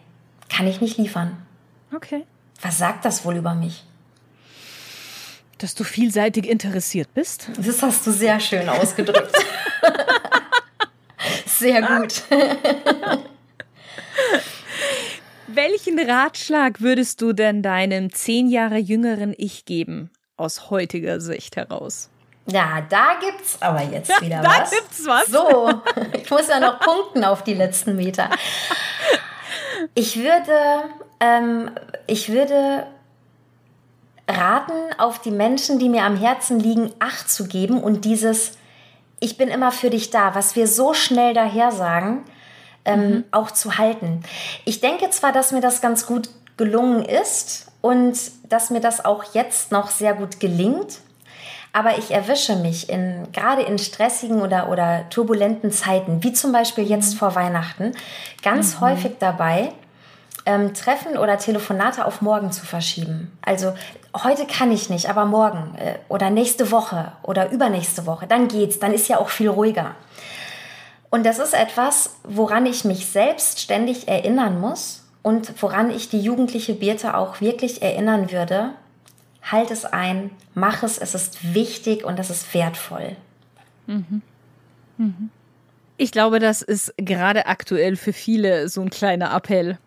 kann 0.50 0.68
ich 0.68 0.82
nicht 0.82 0.98
liefern. 0.98 1.38
Okay. 1.94 2.24
Was 2.62 2.78
sagt 2.78 3.06
das 3.06 3.26
wohl 3.26 3.36
über 3.36 3.54
mich? 3.54 3.84
Dass 5.58 5.76
du 5.76 5.84
vielseitig 5.84 6.48
interessiert 6.48 7.14
bist. 7.14 7.50
Das 7.58 7.82
hast 7.82 8.06
du 8.06 8.12
sehr 8.12 8.40
schön 8.40 8.70
ausgedrückt. 8.70 9.36
sehr 11.46 11.82
gut. 11.82 12.24
Welchen 15.48 15.98
Ratschlag 16.00 16.82
würdest 16.82 17.22
du 17.22 17.34
denn 17.34 17.64
deinem 17.64 18.14
zehn 18.14 18.50
Jahre 18.50 18.78
jüngeren 18.78 19.34
Ich 19.36 19.66
geben, 19.66 20.12
aus 20.36 20.70
heutiger 20.70 21.20
Sicht 21.20 21.56
heraus? 21.56 22.10
Ja, 22.50 22.82
da 22.90 23.16
gibt's 23.20 23.58
aber 23.62 23.82
jetzt 23.84 24.10
ja, 24.10 24.22
wieder 24.22 24.42
da 24.42 24.50
was. 24.50 24.70
Da 24.70 24.78
gibt's 24.78 25.06
was. 25.06 25.28
So, 25.28 25.70
ich 26.14 26.30
muss 26.32 26.48
ja 26.48 26.60
noch 26.60 26.80
punkten 26.80 27.26
auf 27.26 27.44
die 27.44 27.54
letzten 27.54 27.96
Meter. 27.96 28.30
Ich 29.96 30.18
würde, 30.18 30.84
ähm, 31.20 31.72
ich 32.08 32.32
würde 32.32 32.88
raten, 34.30 34.74
auf 34.98 35.20
die 35.20 35.32
Menschen, 35.32 35.80
die 35.80 35.90
mir 35.90 36.04
am 36.04 36.18
Herzen 36.18 36.60
liegen, 36.60 36.94
Acht 37.00 37.30
zu 37.30 37.48
geben 37.48 37.82
und 37.82 38.06
dieses 38.06 38.54
Ich 39.20 39.38
bin 39.38 39.50
immer 39.50 39.72
für 39.72 39.90
dich 39.90 40.10
da, 40.10 40.36
was 40.36 40.56
wir 40.56 40.68
so 40.68 40.94
schnell 40.94 41.34
daher 41.34 41.72
sagen, 41.72 42.24
ähm, 42.86 43.10
mhm. 43.10 43.24
auch 43.32 43.52
zu 43.52 43.78
halten. 43.78 44.24
Ich 44.64 44.80
denke 44.80 45.10
zwar, 45.10 45.32
dass 45.32 45.52
mir 45.52 45.62
das 45.62 45.82
ganz 45.82 46.06
gut 46.06 46.30
gelungen 46.56 47.04
ist 47.04 47.72
und 47.82 48.18
dass 48.50 48.70
mir 48.70 48.80
das 48.80 49.04
auch 49.04 49.34
jetzt 49.34 49.72
noch 49.72 49.90
sehr 49.90 50.14
gut 50.14 50.40
gelingt, 50.40 51.00
aber 51.78 52.00
ich 52.00 52.10
erwische 52.10 52.56
mich 52.56 52.90
in, 52.90 53.32
gerade 53.32 53.62
in 53.62 53.78
stressigen 53.78 54.42
oder, 54.42 54.70
oder 54.70 55.08
turbulenten 55.12 55.72
Zeiten, 55.72 56.24
wie 56.24 56.34
zum 56.34 56.52
Beispiel 56.52 56.84
jetzt 56.84 57.13
mhm. 57.13 57.18
vor 57.20 57.36
Weihnachten, 57.36 57.92
ganz 58.42 58.78
mhm. 58.78 58.82
häufig 58.82 59.12
dabei, 59.20 59.72
ähm, 60.48 60.74
Treffen 60.74 61.20
oder 61.20 61.38
Telefonate 61.38 62.06
auf 62.06 62.20
morgen 62.24 62.52
zu 62.52 62.66
verschieben. 62.66 63.32
Also 63.44 63.76
heute 64.24 64.48
kann 64.48 64.72
ich 64.72 64.90
nicht, 64.90 65.08
aber 65.08 65.26
morgen 65.26 65.76
äh, 65.76 66.00
oder 66.10 66.32
nächste 66.32 66.72
Woche 66.72 67.12
oder 67.22 67.52
übernächste 67.52 68.08
Woche, 68.08 68.26
dann 68.26 68.48
geht's, 68.48 68.80
dann 68.80 68.92
ist 68.92 69.08
ja 69.08 69.20
auch 69.20 69.30
viel 69.30 69.50
ruhiger. 69.50 69.94
Und 71.12 71.28
das 71.28 71.38
ist 71.38 71.54
etwas, 71.54 72.16
woran 72.24 72.66
ich 72.66 72.86
mich 72.86 73.06
selbst 73.06 73.60
ständig 73.60 74.08
erinnern 74.08 74.60
muss 74.60 75.04
und 75.22 75.62
woran 75.62 75.92
ich 75.92 76.10
die 76.10 76.22
jugendliche 76.22 76.74
Birte 76.74 77.16
auch 77.16 77.40
wirklich 77.40 77.84
erinnern 77.84 78.32
würde. 78.32 78.72
Halt 79.52 79.72
es 79.72 79.86
ein, 79.86 80.32
mach 80.54 80.84
es, 80.84 80.98
es 80.98 81.16
ist 81.16 81.54
wichtig 81.54 82.04
und 82.04 82.20
es 82.20 82.30
ist 82.30 82.54
wertvoll. 82.54 83.16
Mhm. 83.86 84.22
Mhm. 84.98 85.30
Ich 85.98 86.12
glaube, 86.12 86.40
das 86.40 86.62
ist 86.62 86.94
gerade 86.98 87.48
aktuell 87.48 87.96
für 87.96 88.14
viele 88.14 88.70
so 88.70 88.82
ein 88.82 88.90
kleiner 88.90 89.34
Appell. 89.34 89.78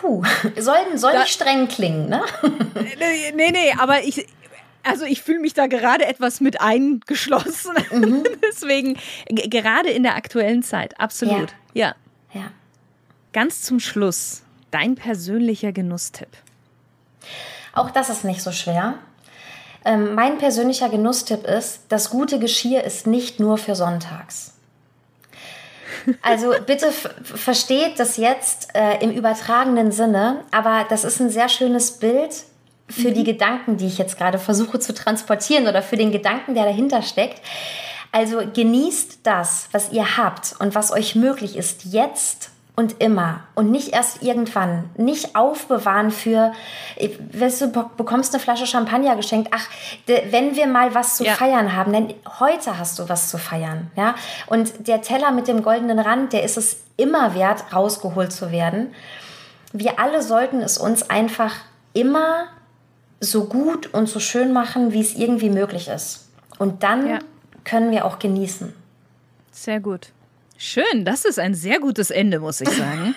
Puh, 0.00 0.22
soll, 0.58 0.76
soll 0.96 1.12
da, 1.12 1.20
nicht 1.20 1.32
streng 1.32 1.68
klingen, 1.68 2.08
ne? 2.08 2.22
nee, 3.34 3.50
nee, 3.50 3.72
aber 3.78 4.02
ich, 4.02 4.26
also 4.82 5.04
ich 5.06 5.22
fühle 5.22 5.40
mich 5.40 5.54
da 5.54 5.66
gerade 5.66 6.04
etwas 6.04 6.40
mit 6.40 6.60
eingeschlossen. 6.60 7.72
Mhm. 7.90 8.24
Deswegen, 8.42 8.98
gerade 9.26 9.90
in 9.90 10.02
der 10.02 10.16
aktuellen 10.16 10.62
Zeit, 10.62 10.98
absolut. 11.00 11.54
Ja. 11.72 11.94
ja. 12.32 12.40
ja. 12.40 12.50
Ganz 13.32 13.62
zum 13.62 13.80
Schluss, 13.80 14.42
dein 14.70 14.94
persönlicher 14.94 15.72
Genusstipp. 15.72 16.28
Auch 17.76 17.90
das 17.90 18.08
ist 18.08 18.24
nicht 18.24 18.42
so 18.42 18.52
schwer. 18.52 18.94
Ähm, 19.84 20.14
mein 20.14 20.38
persönlicher 20.38 20.88
Genusstipp 20.88 21.46
ist, 21.46 21.82
das 21.90 22.10
gute 22.10 22.38
Geschirr 22.38 22.82
ist 22.82 23.06
nicht 23.06 23.38
nur 23.38 23.58
für 23.58 23.76
sonntags. 23.76 24.54
Also 26.22 26.54
bitte 26.64 26.90
versteht 26.90 27.98
das 27.98 28.16
jetzt 28.16 28.74
äh, 28.74 28.98
im 29.00 29.10
übertragenen 29.10 29.92
Sinne, 29.92 30.44
aber 30.52 30.86
das 30.88 31.04
ist 31.04 31.20
ein 31.20 31.30
sehr 31.30 31.48
schönes 31.48 31.92
Bild 31.92 32.44
für 32.88 33.10
mhm. 33.10 33.14
die 33.14 33.24
Gedanken, 33.24 33.76
die 33.76 33.86
ich 33.86 33.98
jetzt 33.98 34.16
gerade 34.16 34.38
versuche 34.38 34.78
zu 34.78 34.94
transportieren 34.94 35.66
oder 35.66 35.82
für 35.82 35.96
den 35.96 36.12
Gedanken, 36.12 36.54
der 36.54 36.64
dahinter 36.64 37.02
steckt. 37.02 37.42
Also 38.10 38.40
genießt 38.52 39.20
das, 39.24 39.68
was 39.72 39.92
ihr 39.92 40.16
habt 40.16 40.54
und 40.60 40.74
was 40.74 40.92
euch 40.92 41.14
möglich 41.14 41.56
ist, 41.56 41.84
jetzt 41.84 42.50
und 42.76 43.00
immer 43.00 43.40
und 43.54 43.70
nicht 43.70 43.94
erst 43.94 44.22
irgendwann. 44.22 44.90
Nicht 44.96 45.34
aufbewahren 45.34 46.10
für, 46.10 46.52
weißt 47.32 47.62
du, 47.62 47.68
bekommst 47.96 48.34
eine 48.34 48.42
Flasche 48.42 48.66
Champagner 48.66 49.16
geschenkt. 49.16 49.50
Ach, 49.52 49.66
wenn 50.06 50.54
wir 50.54 50.66
mal 50.66 50.94
was 50.94 51.16
zu 51.16 51.24
ja. 51.24 51.32
feiern 51.32 51.74
haben, 51.74 51.92
denn 51.94 52.14
heute 52.38 52.78
hast 52.78 52.98
du 52.98 53.08
was 53.08 53.30
zu 53.30 53.38
feiern. 53.38 53.90
Ja? 53.96 54.14
Und 54.46 54.86
der 54.86 55.00
Teller 55.00 55.30
mit 55.30 55.48
dem 55.48 55.62
goldenen 55.62 55.98
Rand, 55.98 56.34
der 56.34 56.44
ist 56.44 56.58
es 56.58 56.82
immer 56.98 57.34
wert, 57.34 57.72
rausgeholt 57.72 58.30
zu 58.30 58.52
werden. 58.52 58.94
Wir 59.72 59.98
alle 59.98 60.22
sollten 60.22 60.60
es 60.60 60.76
uns 60.76 61.08
einfach 61.08 61.54
immer 61.94 62.48
so 63.20 63.44
gut 63.46 63.92
und 63.94 64.06
so 64.06 64.20
schön 64.20 64.52
machen, 64.52 64.92
wie 64.92 65.00
es 65.00 65.14
irgendwie 65.14 65.48
möglich 65.48 65.88
ist. 65.88 66.28
Und 66.58 66.82
dann 66.82 67.08
ja. 67.08 67.18
können 67.64 67.90
wir 67.90 68.04
auch 68.04 68.18
genießen. 68.18 68.74
Sehr 69.50 69.80
gut. 69.80 70.10
Schön, 70.58 71.04
das 71.04 71.24
ist 71.24 71.38
ein 71.38 71.54
sehr 71.54 71.80
gutes 71.80 72.10
Ende, 72.10 72.40
muss 72.40 72.60
ich 72.60 72.68
sagen. 72.70 73.14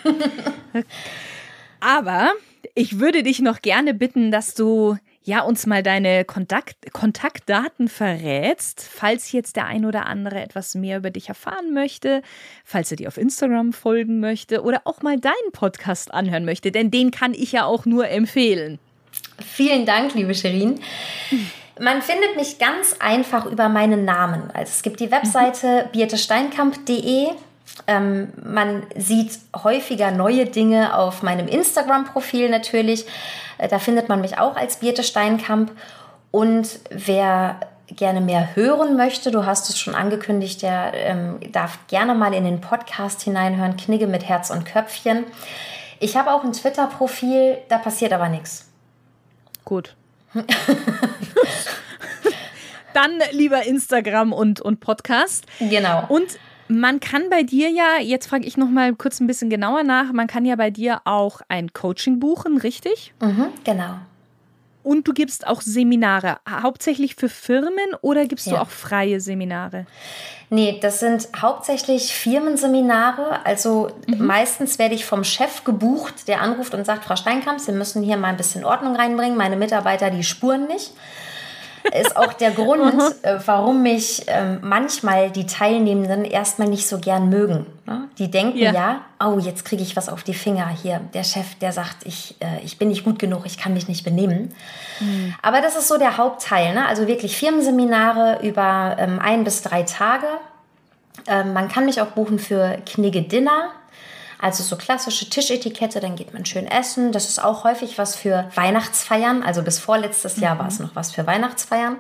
Aber 1.80 2.34
ich 2.76 3.00
würde 3.00 3.24
dich 3.24 3.40
noch 3.40 3.62
gerne 3.62 3.94
bitten, 3.94 4.32
dass 4.32 4.54
du 4.54 4.98
ja 5.24 5.42
uns 5.42 5.66
mal 5.66 5.84
deine 5.84 6.26
Kontakt 6.26 6.92
Kontaktdaten 6.92 7.88
verrätst, 7.88 8.82
falls 8.82 9.32
jetzt 9.32 9.56
der 9.56 9.66
ein 9.66 9.86
oder 9.86 10.08
andere 10.08 10.42
etwas 10.42 10.76
mehr 10.76 10.98
über 10.98 11.12
dich 11.12 11.30
erfahren 11.30 11.74
möchte, 11.74 12.22
falls 12.66 12.92
er 12.92 12.98
dir 12.98 13.08
auf 13.08 13.18
Instagram 13.18 13.74
folgen 13.74 14.20
möchte 14.20 14.64
oder 14.64 14.82
auch 14.86 15.02
mal 15.02 15.20
deinen 15.20 15.52
Podcast 15.54 16.14
anhören 16.14 16.46
möchte, 16.46 16.72
denn 16.72 16.92
den 16.92 17.12
kann 17.12 17.34
ich 17.34 17.52
ja 17.52 17.66
auch 17.66 17.86
nur 17.86 18.10
empfehlen. 18.10 18.80
Vielen 19.46 19.86
Dank, 19.86 20.14
liebe 20.16 20.34
Sherin. 20.34 20.80
Man 21.80 22.02
findet 22.02 22.36
mich 22.36 22.60
ganz 22.60 22.96
einfach 23.00 23.46
über 23.46 23.70
meinen 23.70 24.04
Namen. 24.04 24.52
Also 24.54 24.72
es 24.72 24.82
gibt 24.82 25.00
die 25.00 25.12
Webseite 25.12 25.86
mhm. 25.86 25.92
birtesteinkamp.de. 25.92 27.30
Ähm, 27.88 28.34
man 28.44 28.84
sieht 28.98 29.40
häufiger 29.64 30.12
neue 30.12 30.46
Dinge 30.46 30.96
auf 30.96 31.24
meinem 31.24 31.48
Instagram-Profil 31.48 32.50
natürlich. 32.50 33.06
Äh, 33.58 33.70
da 33.70 33.80
findet 33.80 34.10
man 34.10 34.22
mich 34.22 34.38
auch 34.38 34.56
als 34.56 34.78
Birte 34.78 35.04
Steinkamp. 35.04 35.72
Und 36.32 36.80
wer 36.90 37.60
gerne 37.88 38.22
mehr 38.22 38.56
hören 38.56 38.98
möchte, 38.98 39.32
du 39.32 39.46
hast 39.46 39.70
es 39.70 39.80
schon 39.80 39.96
angekündigt, 39.96 40.62
der 40.62 40.94
ähm, 40.94 41.40
darf 41.52 41.80
gerne 41.88 42.14
mal 42.14 42.34
in 42.34 42.44
den 42.44 42.62
Podcast 42.62 43.22
hineinhören, 43.22 43.78
Knigge 43.78 44.08
mit 44.08 44.28
Herz 44.28 44.50
und 44.50 44.66
Köpfchen. 44.66 45.24
Ich 46.00 46.16
habe 46.16 46.32
auch 46.32 46.44
ein 46.44 46.54
Twitter-Profil, 46.54 47.58
da 47.68 47.78
passiert 47.78 48.14
aber 48.14 48.30
nichts. 48.30 48.70
Gut. 49.66 49.96
Dann 52.94 53.20
lieber 53.32 53.64
Instagram 53.66 54.34
und, 54.34 54.62
und 54.62 54.80
Podcast. 54.80 55.46
Genau. 55.60 56.06
Und 56.08 56.40
man 56.68 57.00
kann 57.00 57.30
bei 57.30 57.44
dir 57.44 57.70
ja, 57.70 58.00
jetzt 58.02 58.28
frage 58.28 58.46
ich 58.46 58.58
noch 58.58 58.70
mal 58.70 58.94
kurz 58.96 59.20
ein 59.20 59.28
bisschen 59.28 59.50
genauer 59.50 59.84
nach, 59.84 60.12
man 60.12 60.28
kann 60.28 60.46
ja 60.46 60.56
bei 60.56 60.70
dir 60.70 61.02
auch 61.06 61.42
ein 61.50 61.74
Coaching 61.74 62.20
buchen, 62.20 62.58
richtig? 62.58 63.14
Mhm, 63.22 63.48
genau. 63.64 63.96
Und 64.90 65.08
du 65.08 65.14
gibst 65.14 65.46
auch 65.46 65.62
Seminare, 65.62 66.38
hauptsächlich 66.50 67.14
für 67.14 67.30
Firmen 67.30 67.94
oder 68.02 68.26
gibst 68.26 68.48
ja. 68.48 68.54
du 68.54 68.62
auch 68.62 68.72
freie 68.72 69.22
Seminare? 69.22 69.86
Nee, 70.50 70.80
das 70.82 71.00
sind 71.00 71.30
hauptsächlich 71.40 72.12
Firmenseminare. 72.12 73.46
Also 73.46 73.92
mhm. 74.08 74.26
meistens 74.26 74.80
werde 74.80 74.96
ich 74.96 75.06
vom 75.06 75.24
Chef 75.24 75.64
gebucht, 75.64 76.28
der 76.28 76.42
anruft 76.42 76.74
und 76.74 76.86
sagt, 76.86 77.06
Frau 77.06 77.16
Steinkamp, 77.16 77.60
Sie 77.60 77.72
müssen 77.72 78.02
hier 78.02 78.18
mal 78.18 78.30
ein 78.30 78.38
bisschen 78.38 78.66
Ordnung 78.66 78.96
reinbringen. 78.96 79.38
Meine 79.38 79.58
Mitarbeiter, 79.58 80.10
die 80.10 80.24
spuren 80.24 80.66
nicht 80.66 80.92
ist 82.00 82.16
auch 82.18 82.34
der 82.34 82.52
Grund, 82.52 82.94
mhm. 82.94 83.02
äh, 83.22 83.40
warum 83.46 83.84
mich 83.84 84.24
ähm, 84.28 84.60
manchmal 84.62 85.32
die 85.32 85.46
Teilnehmenden 85.46 86.26
erstmal 86.26 86.68
nicht 86.68 86.88
so 86.88 87.00
gern 87.00 87.30
mögen. 87.30 87.66
Ne? 87.86 88.08
Die 88.18 88.30
denken 88.30 88.58
ja, 88.58 88.72
ja 88.72 89.02
oh, 89.24 89.40
jetzt 89.40 89.66
kriege 89.66 89.82
ich 89.82 89.96
was 89.96 90.10
auf 90.10 90.24
die 90.24 90.34
Finger 90.34 90.68
hier. 90.68 91.02
Der 91.14 91.24
Chef, 91.24 91.56
der 91.56 91.72
sagt, 91.72 92.06
ich, 92.06 92.36
äh, 92.40 92.64
ich 92.64 92.78
bin 92.78 92.90
nicht 92.90 93.04
gut 93.04 93.20
genug, 93.20 93.46
ich 93.46 93.58
kann 93.58 93.74
mich 93.74 93.88
nicht 93.88 94.04
benehmen. 94.04 94.54
Mhm. 95.00 95.36
Aber 95.42 95.62
das 95.62 95.76
ist 95.76 95.88
so 95.88 95.98
der 95.98 96.18
Hauptteil. 96.18 96.74
Ne? 96.74 96.88
Also 96.88 97.08
wirklich 97.08 97.38
Firmenseminare 97.38 98.40
über 98.42 98.96
ähm, 99.00 99.20
ein 99.20 99.44
bis 99.44 99.62
drei 99.62 99.84
Tage. 99.84 100.28
Ähm, 101.28 101.54
man 101.54 101.68
kann 101.68 101.86
mich 101.86 102.02
auch 102.02 102.08
buchen 102.08 102.40
für 102.40 102.78
Knigge 102.86 103.22
Dinner. 103.24 103.72
Also 104.42 104.64
so 104.64 104.78
klassische 104.78 105.30
Tischetikette, 105.30 106.00
dann 106.00 106.16
geht 106.16 106.34
man 106.34 106.46
schön 106.46 106.66
essen. 106.66 107.12
Das 107.12 107.28
ist 107.28 107.44
auch 107.44 107.66
häufig 107.66 107.98
was 107.98 108.16
für 108.16 108.50
Weihnachtsfeiern. 108.56 109.44
Also 109.44 109.62
bis 109.64 109.80
vorletztes 109.80 110.38
Jahr 110.38 110.58
war 110.58 110.68
es 110.68 110.80
mhm. 110.80 110.86
noch 110.86 110.96
was 110.96 111.12
für 111.12 111.28
Weihnachtsfeiern. 111.28 111.98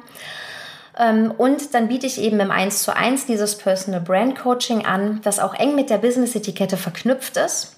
Ähm, 0.98 1.32
und 1.38 1.74
dann 1.74 1.90
biete 1.90 2.08
ich 2.08 2.20
eben 2.20 2.40
im 2.40 2.50
1 2.50 2.84
zu 2.84 2.96
1 2.96 3.26
dieses 3.26 3.58
Personal 3.58 4.00
Brand 4.00 4.40
Coaching 4.40 4.86
an, 4.86 5.20
das 5.24 5.40
auch 5.40 5.54
eng 5.54 5.76
mit 5.76 5.90
der 5.90 5.98
Business-Etikette 5.98 6.78
verknüpft 6.78 7.36
ist. 7.36 7.76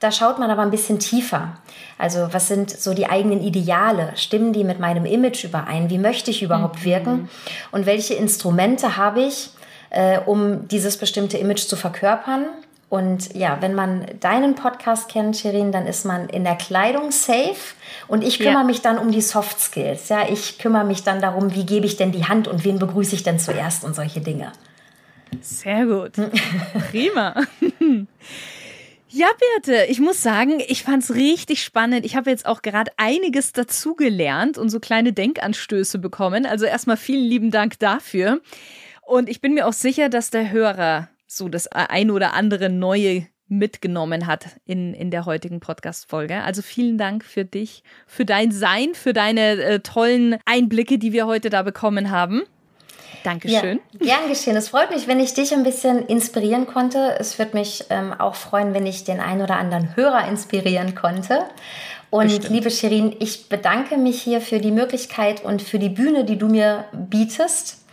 Da 0.00 0.10
schaut 0.10 0.38
man 0.38 0.50
aber 0.50 0.62
ein 0.62 0.70
bisschen 0.70 1.00
tiefer. 1.00 1.58
Also 1.98 2.28
was 2.30 2.48
sind 2.48 2.70
so 2.70 2.94
die 2.94 3.10
eigenen 3.10 3.42
Ideale? 3.42 4.12
Stimmen 4.14 4.52
die 4.52 4.64
mit 4.64 4.78
meinem 4.78 5.04
Image 5.04 5.44
überein? 5.44 5.90
Wie 5.90 5.98
möchte 5.98 6.30
ich 6.30 6.42
überhaupt 6.42 6.80
mhm. 6.80 6.84
wirken? 6.84 7.28
Und 7.72 7.84
welche 7.84 8.14
Instrumente 8.14 8.96
habe 8.96 9.20
ich, 9.20 9.50
äh, 9.90 10.18
um 10.20 10.66
dieses 10.68 10.96
bestimmte 10.96 11.36
Image 11.36 11.66
zu 11.66 11.76
verkörpern? 11.76 12.46
Und 12.88 13.34
ja, 13.34 13.58
wenn 13.60 13.74
man 13.74 14.06
deinen 14.20 14.54
Podcast 14.54 15.10
kennt, 15.10 15.36
Shirin, 15.36 15.72
dann 15.72 15.86
ist 15.86 16.06
man 16.06 16.28
in 16.28 16.44
der 16.44 16.56
Kleidung 16.56 17.10
safe. 17.10 17.56
Und 18.06 18.24
ich 18.24 18.38
kümmere 18.38 18.60
ja. 18.60 18.64
mich 18.64 18.80
dann 18.80 18.98
um 18.98 19.10
die 19.10 19.20
Soft 19.20 19.60
Skills. 19.60 20.08
Ja, 20.08 20.26
ich 20.28 20.58
kümmere 20.58 20.84
mich 20.84 21.02
dann 21.02 21.20
darum, 21.20 21.54
wie 21.54 21.66
gebe 21.66 21.84
ich 21.84 21.96
denn 21.96 22.12
die 22.12 22.24
Hand 22.24 22.48
und 22.48 22.64
wen 22.64 22.78
begrüße 22.78 23.14
ich 23.14 23.22
denn 23.22 23.38
zuerst 23.38 23.84
und 23.84 23.94
solche 23.94 24.20
Dinge. 24.20 24.52
Sehr 25.40 25.86
gut. 25.86 26.12
Prima. 26.90 27.34
Ja, 29.10 29.28
Birte, 29.40 29.86
ich 29.86 30.00
muss 30.00 30.22
sagen, 30.22 30.60
ich 30.68 30.82
fand 30.82 31.02
es 31.02 31.14
richtig 31.14 31.64
spannend. 31.64 32.04
Ich 32.04 32.14
habe 32.14 32.28
jetzt 32.28 32.44
auch 32.44 32.60
gerade 32.60 32.92
einiges 32.98 33.52
dazugelernt 33.52 34.58
und 34.58 34.68
so 34.68 34.80
kleine 34.80 35.14
Denkanstöße 35.14 35.98
bekommen. 35.98 36.44
Also 36.44 36.66
erstmal 36.66 36.98
vielen 36.98 37.24
lieben 37.24 37.50
Dank 37.50 37.78
dafür. 37.78 38.42
Und 39.00 39.30
ich 39.30 39.40
bin 39.40 39.54
mir 39.54 39.66
auch 39.66 39.72
sicher, 39.72 40.10
dass 40.10 40.28
der 40.28 40.50
Hörer 40.50 41.08
so 41.28 41.48
das 41.48 41.68
ein 41.68 42.10
oder 42.10 42.34
andere 42.34 42.70
Neue 42.70 43.26
mitgenommen 43.46 44.26
hat 44.26 44.46
in, 44.64 44.94
in 44.94 45.10
der 45.10 45.24
heutigen 45.24 45.60
Podcast-Folge. 45.60 46.42
Also 46.42 46.62
vielen 46.62 46.98
Dank 46.98 47.24
für 47.24 47.44
dich, 47.44 47.82
für 48.06 48.24
dein 48.24 48.50
Sein, 48.50 48.90
für 48.94 49.12
deine 49.12 49.62
äh, 49.62 49.80
tollen 49.80 50.36
Einblicke, 50.44 50.98
die 50.98 51.12
wir 51.12 51.26
heute 51.26 51.50
da 51.50 51.62
bekommen 51.62 52.10
haben. 52.10 52.42
Dankeschön. 53.24 53.80
Ja, 54.00 54.16
gern 54.16 54.28
geschehen. 54.28 54.56
Es 54.56 54.68
freut 54.68 54.90
mich, 54.90 55.06
wenn 55.06 55.20
ich 55.20 55.34
dich 55.34 55.52
ein 55.52 55.64
bisschen 55.64 56.06
inspirieren 56.06 56.66
konnte. 56.66 57.16
Es 57.18 57.38
wird 57.38 57.54
mich 57.54 57.84
ähm, 57.90 58.12
auch 58.12 58.34
freuen, 58.34 58.74
wenn 58.74 58.86
ich 58.86 59.04
den 59.04 59.20
einen 59.20 59.42
oder 59.42 59.56
anderen 59.56 59.96
Hörer 59.96 60.28
inspirieren 60.28 60.94
konnte. 60.94 61.44
Und 62.10 62.28
Bestimmt. 62.28 62.50
liebe 62.50 62.70
Shirin, 62.70 63.16
ich 63.18 63.48
bedanke 63.48 63.98
mich 63.98 64.22
hier 64.22 64.40
für 64.40 64.60
die 64.60 64.70
Möglichkeit 64.70 65.44
und 65.44 65.60
für 65.62 65.78
die 65.78 65.90
Bühne, 65.90 66.24
die 66.24 66.38
du 66.38 66.48
mir 66.48 66.84
bietest. 66.92 67.84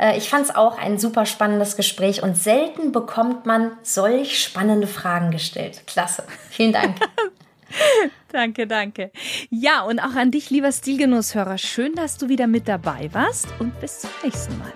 Äh, 0.00 0.16
ich 0.16 0.30
fand 0.30 0.46
es 0.46 0.54
auch 0.54 0.78
ein 0.78 0.98
super 0.98 1.26
spannendes 1.26 1.76
Gespräch 1.76 2.22
und 2.22 2.36
selten 2.36 2.90
bekommt 2.90 3.44
man 3.46 3.72
solch 3.82 4.42
spannende 4.42 4.86
Fragen 4.86 5.30
gestellt. 5.30 5.82
Klasse. 5.86 6.24
Vielen 6.48 6.72
Dank. 6.72 6.96
danke, 8.32 8.66
danke. 8.66 9.12
Ja, 9.50 9.82
und 9.82 10.00
auch 10.00 10.14
an 10.14 10.30
dich, 10.30 10.50
lieber 10.50 10.72
Stilgenusshörer. 10.72 11.58
Schön, 11.58 11.94
dass 11.94 12.16
du 12.16 12.28
wieder 12.28 12.46
mit 12.46 12.66
dabei 12.66 13.10
warst 13.12 13.48
und 13.58 13.78
bis 13.80 14.00
zum 14.00 14.10
nächsten 14.24 14.58
Mal. 14.58 14.72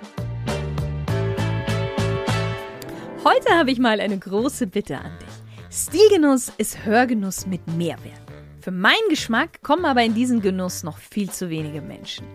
Heute 3.24 3.54
habe 3.54 3.70
ich 3.70 3.78
mal 3.78 4.00
eine 4.00 4.18
große 4.18 4.66
Bitte 4.66 4.98
an 4.98 5.12
dich. 5.18 5.76
Stilgenuss 5.76 6.52
ist 6.58 6.84
Hörgenuss 6.84 7.46
mit 7.46 7.66
Mehrwert. 7.68 8.20
Für 8.60 8.70
meinen 8.70 9.08
Geschmack 9.08 9.62
kommen 9.62 9.86
aber 9.86 10.02
in 10.02 10.14
diesen 10.14 10.42
Genuss 10.42 10.82
noch 10.82 10.98
viel 10.98 11.30
zu 11.30 11.48
wenige 11.48 11.80
Menschen. 11.80 12.26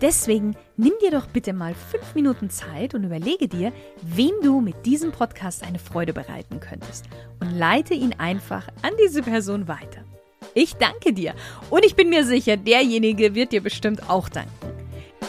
Deswegen 0.00 0.56
nimm 0.76 0.92
dir 1.02 1.10
doch 1.10 1.26
bitte 1.26 1.52
mal 1.52 1.74
fünf 1.74 2.14
Minuten 2.14 2.50
Zeit 2.50 2.94
und 2.94 3.04
überlege 3.04 3.48
dir, 3.48 3.72
wem 4.02 4.32
du 4.42 4.60
mit 4.60 4.86
diesem 4.86 5.10
Podcast 5.10 5.64
eine 5.64 5.78
Freude 5.78 6.12
bereiten 6.12 6.60
könntest 6.60 7.06
und 7.40 7.50
leite 7.56 7.94
ihn 7.94 8.14
einfach 8.18 8.68
an 8.82 8.92
diese 9.02 9.22
Person 9.22 9.66
weiter. 9.66 10.04
Ich 10.54 10.74
danke 10.76 11.12
dir 11.12 11.34
und 11.70 11.84
ich 11.84 11.96
bin 11.96 12.10
mir 12.10 12.24
sicher, 12.24 12.56
derjenige 12.56 13.34
wird 13.34 13.52
dir 13.52 13.62
bestimmt 13.62 14.08
auch 14.08 14.28
danken. 14.28 14.52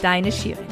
Deine 0.02 0.32
Shirin. 0.32 0.66